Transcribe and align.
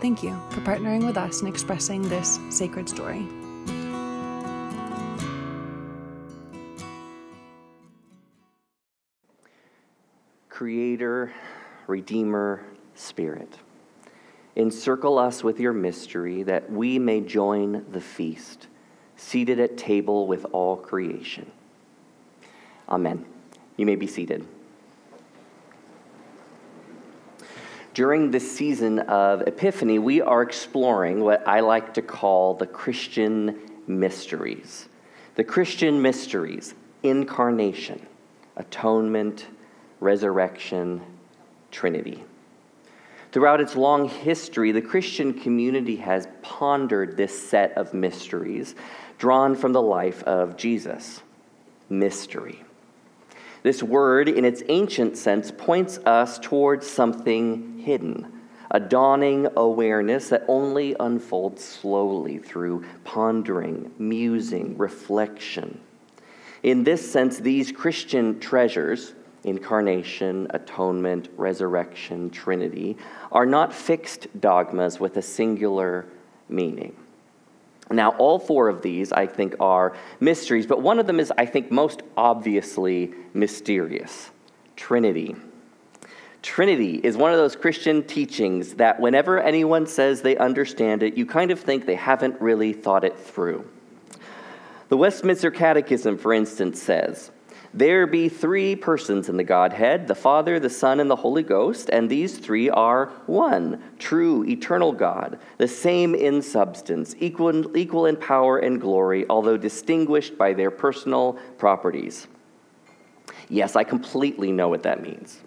Thank 0.00 0.22
you 0.22 0.40
for 0.48 0.60
partnering 0.62 1.04
with 1.04 1.18
us 1.18 1.42
in 1.42 1.46
expressing 1.46 2.00
this 2.00 2.38
sacred 2.48 2.88
story. 2.88 3.26
Creator, 10.48 11.32
Redeemer, 11.86 12.64
Spirit, 12.94 13.58
encircle 14.56 15.18
us 15.18 15.44
with 15.44 15.60
your 15.60 15.74
mystery 15.74 16.44
that 16.44 16.72
we 16.72 16.98
may 16.98 17.20
join 17.20 17.84
the 17.92 18.00
feast, 18.00 18.68
seated 19.16 19.60
at 19.60 19.76
table 19.76 20.26
with 20.26 20.46
all 20.52 20.76
creation. 20.76 21.50
Amen. 22.88 23.26
You 23.76 23.84
may 23.84 23.96
be 23.96 24.06
seated. 24.06 24.46
During 28.00 28.30
this 28.30 28.50
season 28.50 29.00
of 29.00 29.42
Epiphany, 29.42 29.98
we 29.98 30.22
are 30.22 30.40
exploring 30.40 31.20
what 31.20 31.46
I 31.46 31.60
like 31.60 31.92
to 31.92 32.00
call 32.00 32.54
the 32.54 32.66
Christian 32.66 33.60
mysteries. 33.86 34.88
The 35.34 35.44
Christian 35.44 36.00
mysteries 36.00 36.74
incarnation, 37.02 38.06
atonement, 38.56 39.48
resurrection, 40.00 41.02
Trinity. 41.70 42.24
Throughout 43.32 43.60
its 43.60 43.76
long 43.76 44.08
history, 44.08 44.72
the 44.72 44.80
Christian 44.80 45.34
community 45.34 45.96
has 45.96 46.26
pondered 46.40 47.18
this 47.18 47.38
set 47.50 47.76
of 47.76 47.92
mysteries 47.92 48.74
drawn 49.18 49.54
from 49.54 49.74
the 49.74 49.82
life 49.82 50.22
of 50.22 50.56
Jesus. 50.56 51.20
Mystery. 51.90 52.64
This 53.62 53.82
word, 53.82 54.28
in 54.28 54.44
its 54.44 54.62
ancient 54.68 55.16
sense, 55.16 55.50
points 55.50 55.98
us 55.98 56.38
towards 56.38 56.86
something 56.86 57.78
hidden, 57.78 58.40
a 58.70 58.80
dawning 58.80 59.48
awareness 59.56 60.30
that 60.30 60.44
only 60.48 60.96
unfolds 60.98 61.62
slowly 61.62 62.38
through 62.38 62.84
pondering, 63.04 63.92
musing, 63.98 64.78
reflection. 64.78 65.80
In 66.62 66.84
this 66.84 67.10
sense, 67.10 67.38
these 67.38 67.72
Christian 67.72 68.40
treasures, 68.40 69.14
incarnation, 69.44 70.46
atonement, 70.50 71.28
resurrection, 71.36 72.30
Trinity, 72.30 72.96
are 73.32 73.46
not 73.46 73.72
fixed 73.72 74.28
dogmas 74.40 75.00
with 75.00 75.16
a 75.16 75.22
singular 75.22 76.06
meaning. 76.48 76.94
Now, 77.90 78.10
all 78.10 78.38
four 78.38 78.68
of 78.68 78.82
these, 78.82 79.10
I 79.10 79.26
think, 79.26 79.56
are 79.58 79.96
mysteries, 80.20 80.66
but 80.66 80.80
one 80.80 80.98
of 81.00 81.06
them 81.06 81.18
is, 81.18 81.32
I 81.36 81.46
think, 81.46 81.70
most 81.72 82.02
obviously 82.16 83.12
mysterious 83.34 84.30
Trinity. 84.76 85.34
Trinity 86.42 87.00
is 87.02 87.16
one 87.16 87.32
of 87.32 87.38
those 87.38 87.56
Christian 87.56 88.02
teachings 88.02 88.74
that 88.74 88.98
whenever 88.98 89.38
anyone 89.40 89.86
says 89.86 90.22
they 90.22 90.36
understand 90.36 91.02
it, 91.02 91.14
you 91.14 91.26
kind 91.26 91.50
of 91.50 91.60
think 91.60 91.84
they 91.84 91.96
haven't 91.96 92.40
really 92.40 92.72
thought 92.72 93.04
it 93.04 93.18
through. 93.18 93.68
The 94.88 94.96
Westminster 94.96 95.50
Catechism, 95.50 96.16
for 96.16 96.32
instance, 96.32 96.80
says, 96.80 97.30
there 97.72 98.06
be 98.06 98.28
three 98.28 98.74
persons 98.74 99.28
in 99.28 99.36
the 99.36 99.44
Godhead 99.44 100.08
the 100.08 100.14
Father, 100.14 100.58
the 100.58 100.70
Son, 100.70 100.98
and 100.98 101.08
the 101.08 101.16
Holy 101.16 101.42
Ghost, 101.42 101.88
and 101.90 102.08
these 102.08 102.38
three 102.38 102.68
are 102.68 103.06
one, 103.26 103.82
true, 103.98 104.44
eternal 104.44 104.92
God, 104.92 105.38
the 105.58 105.68
same 105.68 106.14
in 106.14 106.42
substance, 106.42 107.14
equal, 107.20 107.76
equal 107.76 108.06
in 108.06 108.16
power 108.16 108.58
and 108.58 108.80
glory, 108.80 109.24
although 109.30 109.56
distinguished 109.56 110.36
by 110.36 110.52
their 110.52 110.70
personal 110.70 111.34
properties. 111.58 112.26
Yes, 113.48 113.76
I 113.76 113.84
completely 113.84 114.50
know 114.50 114.68
what 114.68 114.82
that 114.82 115.02
means. 115.02 115.40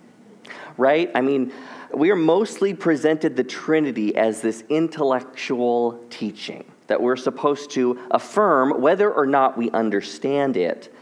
Right? 0.77 1.11
I 1.13 1.21
mean, 1.21 1.51
we 1.93 2.09
are 2.09 2.15
mostly 2.15 2.73
presented 2.73 3.35
the 3.35 3.43
Trinity 3.43 4.15
as 4.15 4.41
this 4.41 4.63
intellectual 4.69 6.03
teaching 6.09 6.65
that 6.87 7.01
we're 7.01 7.15
supposed 7.15 7.71
to 7.71 7.99
affirm 8.11 8.81
whether 8.81 9.11
or 9.11 9.25
not 9.25 9.57
we 9.57 9.71
understand 9.71 10.57
it 10.57 10.92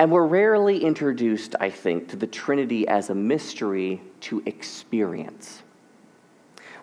and 0.00 0.10
we're 0.10 0.26
rarely 0.26 0.82
introduced, 0.82 1.54
I 1.60 1.68
think, 1.68 2.08
to 2.08 2.16
the 2.16 2.26
Trinity 2.26 2.88
as 2.88 3.10
a 3.10 3.14
mystery 3.14 4.00
to 4.20 4.42
experience. 4.46 5.62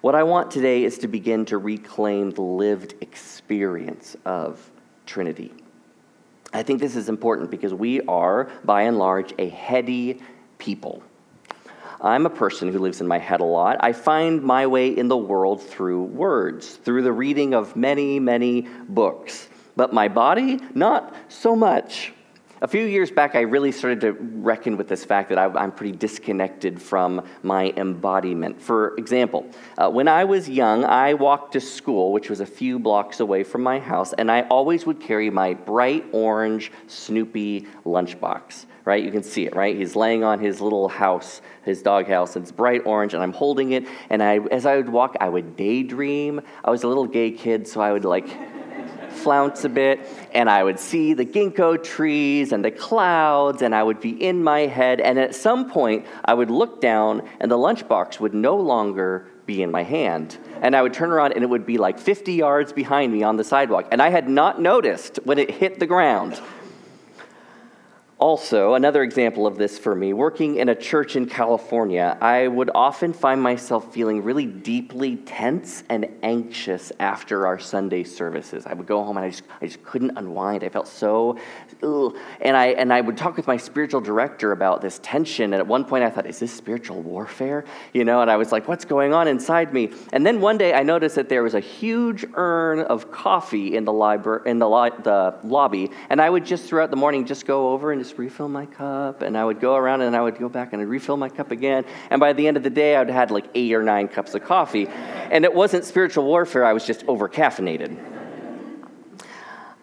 What 0.01 0.13
I 0.13 0.21
want 0.21 0.51
today 0.51 0.83
is 0.83 0.99
to 0.99 1.07
begin 1.07 1.43
to 1.45 1.57
reclaim 1.57 2.29
the 2.29 2.43
lived 2.43 2.93
experience 3.01 4.15
of 4.23 4.69
Trinity. 5.07 5.51
I 6.53 6.61
think 6.61 6.79
this 6.79 6.95
is 6.95 7.09
important 7.09 7.49
because 7.49 7.73
we 7.73 8.01
are, 8.01 8.51
by 8.63 8.83
and 8.83 8.99
large, 8.99 9.33
a 9.39 9.49
heady 9.49 10.21
people. 10.59 11.01
I'm 11.99 12.27
a 12.27 12.29
person 12.29 12.71
who 12.71 12.77
lives 12.77 13.01
in 13.01 13.07
my 13.07 13.17
head 13.17 13.39
a 13.39 13.45
lot. 13.45 13.77
I 13.79 13.93
find 13.93 14.43
my 14.43 14.67
way 14.67 14.95
in 14.95 15.07
the 15.07 15.17
world 15.17 15.63
through 15.63 16.03
words, 16.03 16.75
through 16.75 17.01
the 17.01 17.11
reading 17.11 17.55
of 17.55 17.75
many, 17.75 18.19
many 18.19 18.67
books. 18.87 19.49
But 19.75 19.91
my 19.91 20.07
body, 20.07 20.59
not 20.75 21.15
so 21.29 21.55
much. 21.55 22.13
A 22.59 22.67
few 22.67 22.85
years 22.85 23.11
back, 23.11 23.35
I 23.35 23.41
really 23.41 23.71
started 23.71 24.01
to 24.01 24.13
reckon 24.13 24.77
with 24.77 24.87
this 24.87 25.05
fact 25.05 25.29
that 25.29 25.37
I, 25.37 25.63
am 25.63 25.71
pretty 25.71 25.95
disconnected 25.95 26.81
from 26.81 27.23
my 27.43 27.71
embodiment. 27.77 28.59
For 28.59 28.95
example, 28.95 29.45
uh, 29.77 29.91
when 29.91 30.07
I 30.07 30.23
was 30.23 30.49
young, 30.49 30.83
I 30.83 31.13
walked 31.13 31.53
to 31.53 31.59
school, 31.61 32.11
which 32.11 32.31
was 32.31 32.39
a 32.39 32.47
few 32.47 32.79
blocks 32.79 33.19
away 33.19 33.43
from 33.43 33.61
my 33.61 33.77
house, 33.77 34.13
and 34.13 34.31
I 34.31 34.41
always 34.47 34.87
would 34.87 34.99
carry 34.99 35.29
my 35.29 35.53
bright 35.53 36.03
orange 36.11 36.71
Snoopy 36.87 37.67
lunchbox. 37.85 38.65
Right? 38.85 39.03
You 39.03 39.11
can 39.11 39.21
see 39.21 39.45
it, 39.45 39.53
right? 39.53 39.75
He's 39.75 39.95
laying 39.95 40.23
on 40.23 40.39
his 40.39 40.61
little 40.61 40.87
house, 40.87 41.41
his 41.63 41.83
dog 41.83 42.07
house, 42.07 42.37
and 42.37 42.43
it's 42.43 42.53
bright 42.53 42.83
orange, 42.85 43.13
and 43.13 43.21
I'm 43.21 43.33
holding 43.33 43.73
it. 43.73 43.85
And 44.09 44.23
I, 44.23 44.37
as 44.49 44.65
I 44.65 44.77
would 44.77 44.89
walk, 44.89 45.15
I 45.19 45.29
would 45.29 45.57
daydream. 45.57 46.41
I 46.63 46.71
was 46.71 46.83
a 46.83 46.87
little 46.87 47.05
gay 47.05 47.29
kid, 47.31 47.67
so 47.67 47.81
I 47.81 47.91
would 47.91 48.05
like 48.05 48.29
flounce 49.17 49.65
a 49.65 49.69
bit, 49.69 49.99
and 50.33 50.49
I 50.49 50.63
would 50.63 50.79
see 50.79 51.13
the 51.13 51.25
ginkgo 51.25 51.83
trees 51.83 52.51
and 52.51 52.63
the 52.63 52.71
clouds, 52.71 53.61
and 53.61 53.73
I 53.75 53.83
would 53.83 53.99
be 53.99 54.11
in 54.11 54.43
my 54.43 54.61
head. 54.61 55.01
And 55.01 55.19
at 55.19 55.35
some 55.35 55.69
point, 55.69 56.05
I 56.23 56.33
would 56.33 56.51
look 56.51 56.79
down, 56.79 57.27
and 57.39 57.51
the 57.51 57.57
lunchbox 57.57 58.19
would 58.19 58.33
no 58.33 58.55
longer 58.55 59.27
be 59.45 59.63
in 59.63 59.71
my 59.71 59.83
hand. 59.83 60.37
And 60.61 60.75
I 60.75 60.81
would 60.81 60.93
turn 60.93 61.11
around, 61.11 61.33
and 61.33 61.43
it 61.43 61.47
would 61.47 61.65
be 61.65 61.77
like 61.77 61.97
50 61.99 62.33
yards 62.33 62.73
behind 62.73 63.11
me 63.11 63.23
on 63.23 63.37
the 63.37 63.43
sidewalk. 63.43 63.87
And 63.91 64.01
I 64.01 64.09
had 64.09 64.29
not 64.29 64.61
noticed 64.61 65.19
when 65.23 65.39
it 65.39 65.49
hit 65.49 65.79
the 65.79 65.87
ground. 65.87 66.39
Also, 68.19 68.73
another 68.73 69.03
example 69.03 69.45
of 69.45 69.59
this 69.59 69.77
for 69.77 69.93
me, 69.93 70.11
working 70.11 70.55
in 70.55 70.69
a 70.69 70.75
church 70.75 71.15
in 71.15 71.27
California, 71.27 72.17
I 72.19 72.47
would 72.47 72.71
often 72.73 73.13
find 73.13 73.39
myself 73.39 73.93
feeling 73.93 74.23
really 74.23 74.47
deeply 74.47 75.17
tense 75.17 75.83
and 75.87 76.09
anxious 76.23 76.91
after 76.99 77.45
our 77.45 77.59
Sunday 77.59 78.03
services. 78.03 78.65
I 78.65 78.73
would 78.73 78.87
go 78.87 79.03
home 79.03 79.17
and 79.17 79.25
I 79.27 79.29
just, 79.29 79.43
I 79.61 79.67
just 79.67 79.83
couldn't 79.83 80.17
unwind. 80.17 80.63
I 80.63 80.69
felt 80.69 80.87
so, 80.87 81.37
ugh. 81.83 82.17
and 82.41 82.57
I 82.57 82.69
and 82.69 82.91
I 82.91 83.01
would 83.01 83.17
talk 83.17 83.37
with 83.37 83.45
my 83.45 83.57
spiritual 83.57 84.01
director 84.01 84.51
about 84.51 84.81
this 84.81 84.99
tension. 85.03 85.53
And 85.53 85.61
at 85.61 85.67
one 85.67 85.85
point, 85.85 86.03
I 86.03 86.09
thought, 86.09 86.25
"Is 86.25 86.39
this 86.39 86.51
spiritual 86.51 87.03
warfare?" 87.03 87.65
You 87.93 88.03
know, 88.03 88.23
and 88.23 88.31
I 88.31 88.37
was 88.37 88.51
like, 88.51 88.67
"What's 88.67 88.85
going 88.85 89.13
on 89.13 89.27
inside 89.27 89.75
me?" 89.75 89.91
And 90.11 90.25
then 90.25 90.41
one 90.41 90.57
day, 90.57 90.73
I 90.73 90.81
noticed 90.81 91.17
that 91.17 91.29
there 91.29 91.43
was 91.43 91.53
a 91.53 91.59
huge 91.59 92.25
urn 92.33 92.79
of 92.79 93.11
coffee 93.11 93.75
in 93.75 93.85
the 93.85 93.93
library 93.93 94.41
in 94.47 94.57
the, 94.57 94.67
lo- 94.67 94.89
the 95.03 95.35
lobby, 95.43 95.91
and 96.09 96.19
I 96.19 96.31
would 96.31 96.45
just 96.45 96.65
throughout 96.65 96.89
the 96.89 96.97
morning 96.97 97.23
just 97.23 97.45
go 97.45 97.69
over 97.73 97.91
and 97.91 98.06
just 98.07 98.17
refill 98.17 98.47
my 98.47 98.65
cup. 98.65 99.21
And 99.21 99.37
I 99.37 99.43
would 99.43 99.59
go 99.59 99.75
around 99.75 100.01
and 100.01 100.15
I 100.15 100.21
would 100.21 100.39
go 100.39 100.47
back 100.47 100.71
and 100.71 100.81
I'd 100.81 100.87
refill 100.87 101.17
my 101.17 101.29
cup 101.29 101.51
again. 101.51 101.83
And 102.09 102.19
by 102.19 102.33
the 102.33 102.47
end 102.47 102.55
of 102.55 102.63
the 102.63 102.69
day, 102.69 102.95
I 102.95 102.99
would 102.99 103.09
have 103.09 103.15
had 103.15 103.31
like 103.31 103.45
eight 103.53 103.73
or 103.73 103.83
nine 103.83 104.07
cups 104.07 104.33
of 104.33 104.43
coffee. 104.43 104.87
And 104.87 105.43
it 105.43 105.53
wasn't 105.53 105.83
spiritual 105.83 106.25
warfare, 106.25 106.63
I 106.63 106.73
was 106.73 106.85
just 106.85 107.03
over 107.07 107.27
caffeinated. 107.27 107.97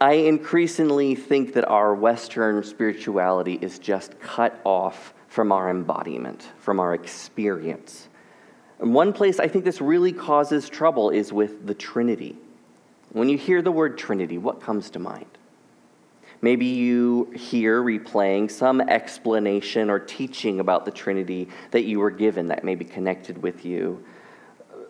I 0.01 0.13
increasingly 0.13 1.15
think 1.15 1.55
that 1.55 1.67
our 1.67 1.95
Western 1.95 2.63
spirituality 2.65 3.59
is 3.61 3.79
just 3.79 4.19
cut 4.21 4.59
off 4.65 5.15
from 5.29 5.53
our 5.53 5.71
embodiment, 5.71 6.49
from 6.59 6.81
our 6.81 6.95
experience. 6.95 8.09
And 8.81 8.95
one 8.95 9.13
place 9.13 9.39
I 9.39 9.49
think 9.49 9.65
this 9.65 9.81
really 9.81 10.13
causes 10.13 10.69
trouble 10.69 11.11
is 11.11 11.33
with 11.33 11.67
the 11.67 11.75
Trinity. 11.75 12.37
When 13.13 13.29
you 13.29 13.39
hear 13.39 13.63
the 13.63 13.73
word 13.73 13.97
Trinity, 13.97 14.39
what 14.39 14.61
comes 14.61 14.91
to 14.91 14.99
mind? 14.99 15.27
Maybe 16.43 16.67
you 16.67 17.31
hear 17.35 17.83
replaying 17.83 18.51
some 18.51 18.81
explanation 18.81 19.91
or 19.91 19.99
teaching 19.99 20.61
about 20.61 20.85
the 20.85 20.91
Trinity 20.91 21.49
that 21.71 21.85
you 21.85 22.01
were 22.01 22.11
given 22.11 22.49
that 22.49 22.65
may 22.65 22.75
be 22.75 22.85
connected 22.85 23.43
with 23.43 23.65
you. 23.65 24.05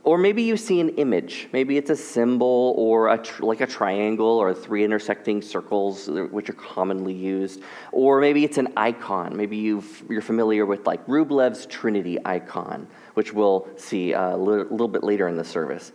Or 0.04 0.18
maybe 0.18 0.42
you 0.42 0.58
see 0.58 0.80
an 0.80 0.90
image. 0.90 1.48
Maybe 1.52 1.78
it's 1.78 1.88
a 1.88 1.96
symbol 1.96 2.74
or 2.76 3.08
a 3.08 3.16
tr- 3.16 3.42
like 3.42 3.62
a 3.62 3.66
triangle 3.66 4.26
or 4.26 4.52
three 4.52 4.84
intersecting 4.84 5.40
circles, 5.40 6.10
uh, 6.10 6.26
which 6.30 6.50
are 6.50 6.54
commonly 6.54 7.14
used. 7.14 7.62
Or 7.90 8.20
maybe 8.20 8.44
it's 8.44 8.58
an 8.58 8.68
icon. 8.76 9.34
Maybe 9.34 9.56
you 9.56 9.82
are 10.10 10.20
familiar 10.20 10.66
with 10.66 10.86
like 10.86 11.04
Rublev's 11.06 11.64
Trinity 11.66 12.18
icon, 12.26 12.86
which 13.14 13.32
we'll 13.32 13.66
see 13.76 14.12
uh, 14.12 14.36
a 14.36 14.36
little, 14.36 14.66
little 14.66 14.88
bit 14.88 15.04
later 15.04 15.26
in 15.26 15.38
the 15.38 15.44
service. 15.44 15.92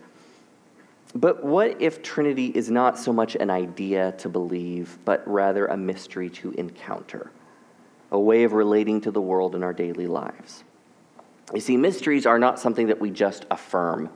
But 1.14 1.44
what 1.44 1.80
if 1.82 2.02
Trinity 2.02 2.46
is 2.46 2.70
not 2.70 2.98
so 2.98 3.12
much 3.12 3.34
an 3.34 3.50
idea 3.50 4.12
to 4.18 4.28
believe, 4.28 4.98
but 5.04 5.26
rather 5.26 5.66
a 5.66 5.76
mystery 5.76 6.30
to 6.30 6.52
encounter, 6.52 7.30
a 8.12 8.18
way 8.18 8.44
of 8.44 8.52
relating 8.52 9.00
to 9.02 9.10
the 9.10 9.20
world 9.20 9.54
in 9.54 9.62
our 9.62 9.72
daily 9.72 10.06
lives? 10.06 10.62
You 11.52 11.60
see, 11.60 11.76
mysteries 11.76 12.26
are 12.26 12.38
not 12.38 12.60
something 12.60 12.86
that 12.86 13.00
we 13.00 13.10
just 13.10 13.44
affirm 13.50 14.10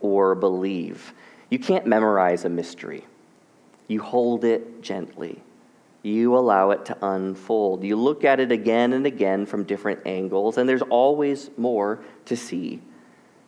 or 0.00 0.36
believe. 0.36 1.12
You 1.50 1.58
can't 1.58 1.86
memorize 1.86 2.44
a 2.44 2.48
mystery. 2.48 3.04
You 3.88 4.02
hold 4.02 4.44
it 4.44 4.82
gently. 4.82 5.42
You 6.02 6.36
allow 6.36 6.70
it 6.70 6.84
to 6.86 6.96
unfold. 7.04 7.82
You 7.82 7.96
look 7.96 8.22
at 8.22 8.38
it 8.38 8.52
again 8.52 8.92
and 8.92 9.06
again 9.06 9.46
from 9.46 9.64
different 9.64 10.06
angles, 10.06 10.58
and 10.58 10.68
there's 10.68 10.82
always 10.82 11.50
more 11.56 12.00
to 12.26 12.36
see. 12.36 12.80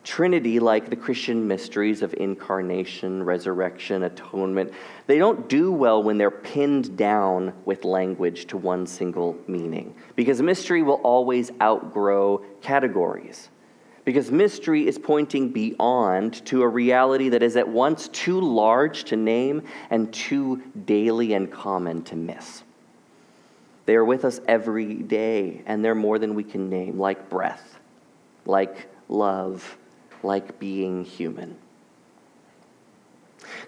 Trinity, 0.04 0.58
like 0.58 0.88
the 0.88 0.96
Christian 0.96 1.46
mysteries 1.46 2.02
of 2.02 2.14
incarnation, 2.14 3.22
resurrection, 3.22 4.04
atonement, 4.04 4.72
they 5.06 5.18
don't 5.18 5.48
do 5.48 5.70
well 5.70 6.02
when 6.02 6.16
they're 6.16 6.30
pinned 6.30 6.96
down 6.96 7.52
with 7.64 7.84
language 7.84 8.46
to 8.46 8.56
one 8.56 8.86
single 8.86 9.36
meaning. 9.46 9.94
Because 10.16 10.40
mystery 10.40 10.82
will 10.82 11.00
always 11.04 11.50
outgrow 11.60 12.38
categories. 12.62 13.50
Because 14.04 14.30
mystery 14.30 14.86
is 14.86 14.98
pointing 14.98 15.50
beyond 15.50 16.44
to 16.46 16.62
a 16.62 16.68
reality 16.68 17.28
that 17.28 17.42
is 17.42 17.56
at 17.56 17.68
once 17.68 18.08
too 18.08 18.40
large 18.40 19.04
to 19.04 19.16
name 19.16 19.62
and 19.90 20.10
too 20.14 20.62
daily 20.86 21.34
and 21.34 21.52
common 21.52 22.02
to 22.04 22.16
miss. 22.16 22.62
They 23.84 23.94
are 23.94 24.04
with 24.04 24.24
us 24.24 24.40
every 24.48 24.94
day, 24.94 25.62
and 25.66 25.84
they're 25.84 25.94
more 25.94 26.18
than 26.18 26.34
we 26.34 26.44
can 26.44 26.70
name, 26.70 26.98
like 26.98 27.28
breath, 27.28 27.78
like 28.46 28.88
love 29.08 29.76
like 30.22 30.58
being 30.58 31.04
human. 31.04 31.56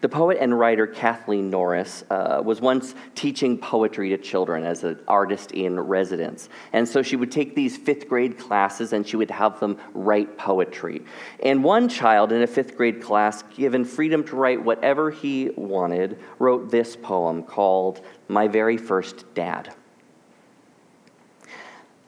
The 0.01 0.09
poet 0.09 0.39
and 0.41 0.59
writer 0.59 0.87
Kathleen 0.87 1.51
Norris 1.51 2.05
uh, 2.11 2.41
was 2.45 2.61
once 2.61 2.95
teaching 3.15 3.59
poetry 3.59 4.09
to 4.11 4.19
children 4.19 4.65
as 4.65 4.83
an 4.85 4.99
artist 5.07 5.53
in 5.53 5.79
residence. 5.79 6.49
And 6.73 6.89
so 6.89 7.03
she 7.03 7.17
would 7.17 7.31
take 7.31 7.55
these 7.55 7.77
fifth 7.77 8.09
grade 8.09 8.39
classes 8.39 8.93
and 8.93 9.07
she 9.07 9.17
would 9.17 9.31
have 9.31 9.61
them 9.61 9.79
write 9.95 10.39
poetry. 10.39 11.03
And 11.43 11.63
one 11.63 11.89
child 11.89 12.33
in 12.33 12.43
a 12.43 12.47
fifth 12.47 12.77
grade 12.77 13.03
class, 13.03 13.43
given 13.55 13.85
freedom 13.85 14.25
to 14.25 14.37
write 14.37 14.63
whatever 14.63 15.11
he 15.11 15.51
wanted, 15.57 16.19
wrote 16.39 16.71
this 16.71 16.97
poem 16.97 17.43
called 17.43 18.01
My 18.29 18.49
Very 18.49 18.77
First 18.77 19.35
Dad. 19.35 19.75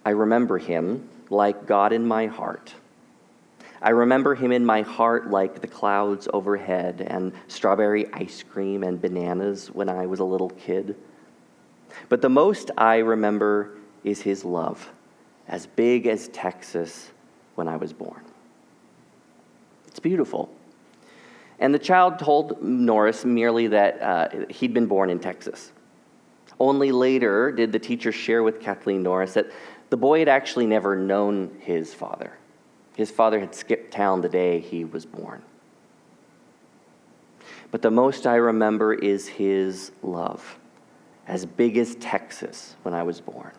I 0.04 0.10
remember 0.10 0.58
him 0.58 1.08
like 1.30 1.66
God 1.66 1.92
in 1.92 2.06
my 2.06 2.26
heart 2.26 2.74
I 3.82 3.90
remember 3.90 4.36
him 4.36 4.52
in 4.52 4.64
my 4.64 4.82
heart 4.82 5.28
like 5.28 5.60
the 5.60 5.66
clouds 5.66 6.28
overhead 6.32 7.04
and 7.04 7.32
strawberry 7.48 8.10
ice 8.12 8.44
cream 8.44 8.84
and 8.84 9.02
bananas 9.02 9.72
when 9.72 9.88
I 9.88 10.06
was 10.06 10.20
a 10.20 10.24
little 10.24 10.50
kid. 10.50 10.96
But 12.08 12.22
the 12.22 12.28
most 12.28 12.70
I 12.78 12.98
remember 12.98 13.76
is 14.04 14.22
his 14.22 14.44
love, 14.44 14.92
as 15.48 15.66
big 15.66 16.06
as 16.06 16.28
Texas 16.28 17.10
when 17.56 17.66
I 17.66 17.76
was 17.76 17.92
born. 17.92 18.22
It's 19.88 19.98
beautiful. 20.00 20.48
And 21.58 21.74
the 21.74 21.78
child 21.80 22.20
told 22.20 22.62
Norris 22.62 23.24
merely 23.24 23.66
that 23.68 24.00
uh, 24.00 24.28
he'd 24.48 24.72
been 24.72 24.86
born 24.86 25.10
in 25.10 25.18
Texas. 25.18 25.72
Only 26.60 26.92
later 26.92 27.50
did 27.50 27.72
the 27.72 27.78
teacher 27.80 28.12
share 28.12 28.44
with 28.44 28.60
Kathleen 28.60 29.02
Norris 29.02 29.34
that 29.34 29.46
the 29.90 29.96
boy 29.96 30.20
had 30.20 30.28
actually 30.28 30.66
never 30.66 30.94
known 30.94 31.56
his 31.60 31.92
father. 31.92 32.38
His 32.96 33.10
father 33.10 33.40
had 33.40 33.54
skipped 33.54 33.92
town 33.92 34.20
the 34.20 34.28
day 34.28 34.60
he 34.60 34.84
was 34.84 35.06
born. 35.06 35.42
But 37.70 37.82
the 37.82 37.90
most 37.90 38.26
I 38.26 38.36
remember 38.36 38.92
is 38.92 39.26
his 39.26 39.92
love, 40.02 40.58
as 41.26 41.46
big 41.46 41.78
as 41.78 41.94
Texas 41.96 42.76
when 42.82 42.94
I 42.94 43.02
was 43.02 43.20
born. 43.20 43.52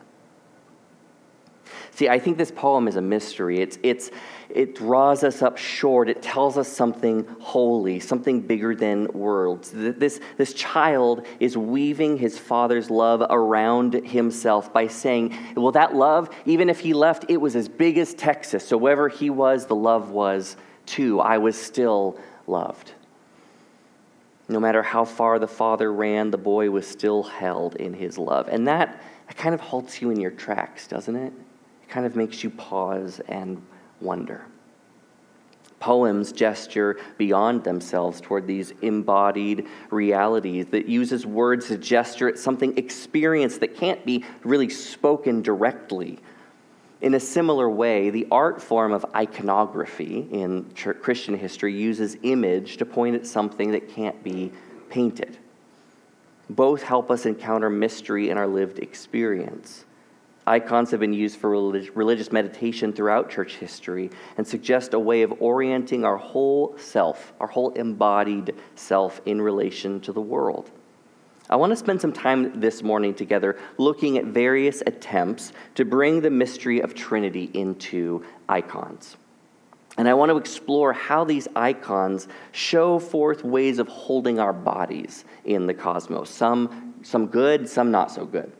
See, 1.91 2.09
I 2.09 2.19
think 2.19 2.37
this 2.37 2.51
poem 2.51 2.87
is 2.87 2.95
a 2.95 3.01
mystery. 3.01 3.59
It's, 3.59 3.77
it's, 3.83 4.09
it 4.49 4.75
draws 4.75 5.23
us 5.23 5.41
up 5.41 5.57
short. 5.57 6.09
It 6.09 6.21
tells 6.21 6.57
us 6.57 6.67
something 6.67 7.25
holy, 7.39 7.99
something 7.99 8.41
bigger 8.41 8.75
than 8.75 9.07
words. 9.13 9.71
This, 9.73 10.19
this 10.37 10.53
child 10.53 11.25
is 11.39 11.55
weaving 11.55 12.17
his 12.17 12.37
father's 12.37 12.89
love 12.89 13.23
around 13.29 13.93
himself 13.93 14.73
by 14.73 14.87
saying, 14.87 15.37
Well, 15.55 15.71
that 15.73 15.95
love, 15.95 16.29
even 16.45 16.69
if 16.69 16.79
he 16.79 16.93
left, 16.93 17.25
it 17.29 17.37
was 17.37 17.55
as 17.55 17.69
big 17.69 17.97
as 17.97 18.13
Texas. 18.13 18.67
So 18.67 18.77
wherever 18.77 19.07
he 19.07 19.29
was, 19.29 19.67
the 19.67 19.75
love 19.75 20.09
was 20.09 20.57
too. 20.85 21.19
I 21.19 21.37
was 21.37 21.59
still 21.59 22.19
loved. 22.47 22.91
No 24.49 24.59
matter 24.59 24.83
how 24.83 25.05
far 25.05 25.39
the 25.39 25.47
father 25.47 25.91
ran, 25.93 26.31
the 26.31 26.37
boy 26.37 26.69
was 26.69 26.85
still 26.87 27.23
held 27.23 27.75
in 27.75 27.93
his 27.93 28.17
love. 28.17 28.49
And 28.49 28.67
that, 28.67 29.01
that 29.27 29.37
kind 29.37 29.55
of 29.55 29.61
halts 29.61 30.01
you 30.01 30.09
in 30.09 30.19
your 30.19 30.31
tracks, 30.31 30.87
doesn't 30.87 31.15
it? 31.15 31.33
Kind 31.89 32.05
of 32.05 32.15
makes 32.15 32.43
you 32.43 32.49
pause 32.49 33.21
and 33.27 33.61
wonder. 34.01 34.45
Poems 35.79 36.31
gesture 36.31 36.97
beyond 37.17 37.65
themselves 37.65 38.21
toward 38.21 38.47
these 38.47 38.71
embodied 38.81 39.67
realities 39.91 40.67
that 40.67 40.87
uses 40.87 41.25
words 41.25 41.67
to 41.67 41.77
gesture 41.77 42.29
at 42.29 42.39
something 42.39 42.77
experienced 42.77 43.59
that 43.59 43.75
can't 43.75 44.05
be 44.05 44.23
really 44.43 44.69
spoken 44.69 45.41
directly. 45.41 46.19
In 47.01 47.15
a 47.15 47.19
similar 47.19 47.69
way, 47.69 48.09
the 48.11 48.25
art 48.31 48.61
form 48.61 48.93
of 48.93 49.05
iconography 49.13 50.25
in 50.31 50.71
Christian 50.73 51.37
history 51.37 51.73
uses 51.73 52.15
image 52.23 52.77
to 52.77 52.85
point 52.85 53.17
at 53.17 53.27
something 53.27 53.71
that 53.71 53.89
can't 53.89 54.23
be 54.23 54.53
painted. 54.89 55.37
Both 56.49 56.81
help 56.81 57.11
us 57.11 57.25
encounter 57.25 57.69
mystery 57.69 58.29
in 58.29 58.37
our 58.37 58.47
lived 58.47 58.79
experience. 58.79 59.83
Icons 60.45 60.91
have 60.91 60.99
been 60.99 61.13
used 61.13 61.39
for 61.39 61.49
religious 61.49 62.31
meditation 62.31 62.91
throughout 62.91 63.29
church 63.29 63.55
history 63.55 64.09
and 64.37 64.45
suggest 64.45 64.93
a 64.93 64.99
way 64.99 65.21
of 65.21 65.41
orienting 65.41 66.03
our 66.03 66.17
whole 66.17 66.75
self, 66.77 67.31
our 67.39 67.47
whole 67.47 67.71
embodied 67.71 68.53
self, 68.75 69.21
in 69.25 69.41
relation 69.41 70.01
to 70.01 70.11
the 70.11 70.21
world. 70.21 70.69
I 71.49 71.55
want 71.55 71.71
to 71.71 71.77
spend 71.77 72.01
some 72.01 72.11
time 72.11 72.59
this 72.59 72.83
morning 72.83 73.13
together 73.13 73.57
looking 73.77 74.17
at 74.17 74.25
various 74.25 74.81
attempts 74.85 75.53
to 75.75 75.85
bring 75.85 76.21
the 76.21 76.29
mystery 76.29 76.81
of 76.81 76.93
Trinity 76.93 77.49
into 77.53 78.23
icons. 78.49 79.17
And 79.97 80.09
I 80.09 80.13
want 80.13 80.29
to 80.31 80.37
explore 80.37 80.91
how 80.91 81.23
these 81.23 81.47
icons 81.55 82.27
show 82.51 82.97
forth 82.97 83.43
ways 83.43 83.79
of 83.79 83.87
holding 83.87 84.39
our 84.39 84.53
bodies 84.53 85.23
in 85.45 85.67
the 85.67 85.73
cosmos, 85.73 86.29
some, 86.29 86.95
some 87.03 87.27
good, 87.27 87.69
some 87.69 87.91
not 87.91 88.11
so 88.11 88.25
good. 88.25 88.51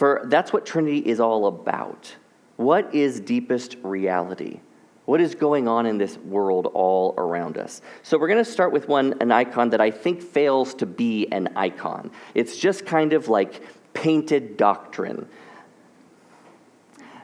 For 0.00 0.22
that's 0.24 0.50
what 0.50 0.64
Trinity 0.64 1.00
is 1.00 1.20
all 1.20 1.46
about. 1.46 2.16
What 2.56 2.94
is 2.94 3.20
deepest 3.20 3.76
reality? 3.82 4.60
What 5.04 5.20
is 5.20 5.34
going 5.34 5.68
on 5.68 5.84
in 5.84 5.98
this 5.98 6.16
world 6.16 6.68
all 6.72 7.12
around 7.18 7.58
us? 7.58 7.82
So, 8.02 8.16
we're 8.16 8.28
going 8.28 8.42
to 8.42 8.50
start 8.50 8.72
with 8.72 8.88
one, 8.88 9.16
an 9.20 9.30
icon 9.30 9.68
that 9.68 9.80
I 9.82 9.90
think 9.90 10.22
fails 10.22 10.72
to 10.76 10.86
be 10.86 11.26
an 11.30 11.50
icon. 11.54 12.12
It's 12.34 12.56
just 12.56 12.86
kind 12.86 13.12
of 13.12 13.28
like 13.28 13.62
painted 13.92 14.56
doctrine. 14.56 15.28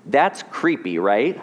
That's 0.04 0.42
creepy, 0.42 0.98
right? 0.98 1.40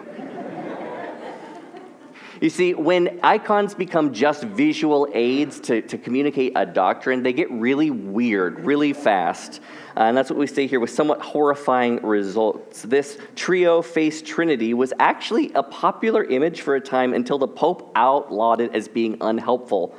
You 2.40 2.50
see, 2.50 2.74
when 2.74 3.20
icons 3.22 3.74
become 3.74 4.12
just 4.12 4.42
visual 4.42 5.08
aids 5.12 5.60
to, 5.60 5.82
to 5.82 5.98
communicate 5.98 6.52
a 6.56 6.66
doctrine, 6.66 7.22
they 7.22 7.32
get 7.32 7.50
really 7.50 7.90
weird 7.90 8.64
really 8.64 8.92
fast. 8.92 9.60
Uh, 9.96 10.00
and 10.00 10.16
that's 10.16 10.28
what 10.28 10.38
we 10.38 10.46
see 10.46 10.66
here 10.66 10.80
with 10.80 10.90
somewhat 10.90 11.20
horrifying 11.20 12.02
results. 12.02 12.82
This 12.82 13.18
trio 13.36 13.80
faced 13.80 14.26
trinity 14.26 14.74
was 14.74 14.92
actually 14.98 15.52
a 15.54 15.62
popular 15.62 16.24
image 16.24 16.62
for 16.62 16.74
a 16.74 16.80
time 16.80 17.14
until 17.14 17.38
the 17.38 17.48
Pope 17.48 17.92
outlawed 17.94 18.60
it 18.60 18.74
as 18.74 18.88
being 18.88 19.16
unhelpful. 19.20 19.94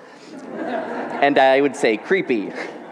and 0.54 1.38
I 1.38 1.62
would 1.62 1.76
say 1.76 1.98
creepy. 1.98 2.52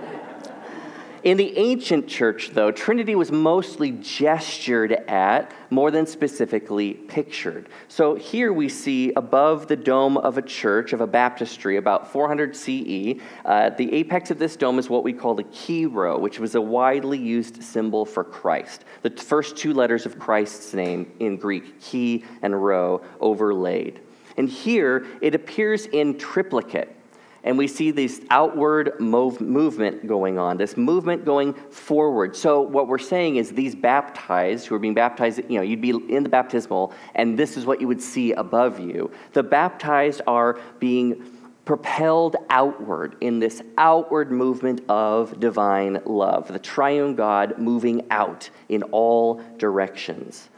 In 1.24 1.38
the 1.38 1.58
ancient 1.58 2.10
church, 2.10 2.50
though, 2.50 2.70
Trinity 2.70 3.16
was 3.16 3.32
mostly 3.32 3.92
gestured 3.92 4.92
at 4.92 5.54
more 5.70 5.90
than 5.90 6.06
specifically 6.06 6.96
pictured. 6.96 7.70
So 7.88 8.16
here 8.16 8.52
we 8.52 8.68
see 8.68 9.14
above 9.14 9.70
the 9.70 9.78
dome 9.78 10.18
of 10.18 10.38
a 10.38 10.42
church, 10.42 10.92
of 10.92 11.00
a 11.00 11.08
baptistry, 11.08 11.78
about 11.78 12.12
400 12.12 12.54
CE, 12.54 13.22
uh, 13.46 13.70
the 13.70 13.94
apex 13.94 14.32
of 14.32 14.40
this 14.40 14.58
dome 14.58 14.78
is 14.80 14.90
what 14.90 15.06
we 15.06 15.14
call 15.14 15.34
the 15.34 15.46
chi-rho, 15.46 16.20
which 16.20 16.40
was 16.40 16.56
a 16.56 16.62
widely 16.62 17.20
used 17.20 17.64
symbol 17.64 18.04
for 18.04 18.26
Christ. 18.26 18.84
The 19.02 19.12
first 19.12 19.56
two 19.56 19.74
letters 19.74 20.06
of 20.06 20.20
Christ's 20.20 20.74
name 20.74 21.10
in 21.22 21.38
Greek, 21.38 21.82
chi 21.82 22.22
and 22.42 22.62
rho, 22.62 23.02
overlaid. 23.22 24.02
And 24.36 24.50
here 24.50 25.06
it 25.22 25.36
appears 25.36 25.86
in 25.86 26.18
triplicate. 26.18 26.98
And 27.46 27.58
we 27.58 27.68
see 27.68 27.92
this 27.92 28.22
outward 28.30 29.00
move, 29.00 29.42
movement 29.42 30.08
going 30.08 30.40
on, 30.40 30.56
this 30.56 30.78
movement 30.78 31.26
going 31.26 31.54
forward. 31.54 32.36
So, 32.36 32.62
what 32.62 32.88
we're 32.88 32.98
saying 32.98 33.36
is 33.36 33.52
these 33.52 33.76
baptized, 33.76 34.68
who 34.68 34.76
are 34.76 34.80
being 34.80 34.94
baptized, 34.94 35.42
you 35.50 35.58
know, 35.58 35.62
you'd 35.62 35.82
be 35.82 35.90
in 35.90 36.24
the 36.24 36.30
baptismal, 36.30 36.94
and 37.16 37.38
this 37.38 37.58
is 37.58 37.66
what 37.66 37.82
you 37.82 37.88
would 37.88 38.02
see 38.02 38.32
above 38.32 38.80
you. 38.80 39.12
The 39.34 39.44
baptized 39.44 40.22
are 40.26 40.58
being 40.80 41.22
propelled 41.66 42.36
outward 42.50 43.16
in 43.22 43.40
this 43.40 43.62
outward 43.78 44.32
movement 44.32 44.82
of 44.90 45.40
divine 45.40 46.02
love, 46.06 46.48
the 46.48 46.60
triune 46.60 47.16
God 47.16 47.58
moving 47.58 48.06
out 48.10 48.50
in 48.70 48.84
all 48.84 49.42
directions. 49.58 50.50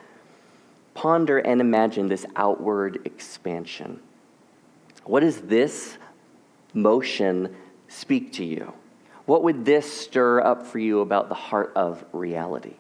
Ponder 0.94 1.40
and 1.40 1.62
imagine 1.62 2.08
this 2.08 2.26
outward 2.36 3.02
expansion. 3.06 4.00
What 5.04 5.24
is 5.24 5.42
this 5.42 5.98
motion 6.76 7.56
speak 7.88 8.34
to 8.34 8.46
you? 8.46 8.74
What 9.26 9.44
would 9.44 9.66
this 9.66 9.92
stir 9.92 10.42
up 10.42 10.68
for 10.68 10.80
you 10.80 11.00
about 11.00 11.30
the 11.30 11.36
heart 11.36 11.74
of 11.76 12.06
reality? 12.12 12.74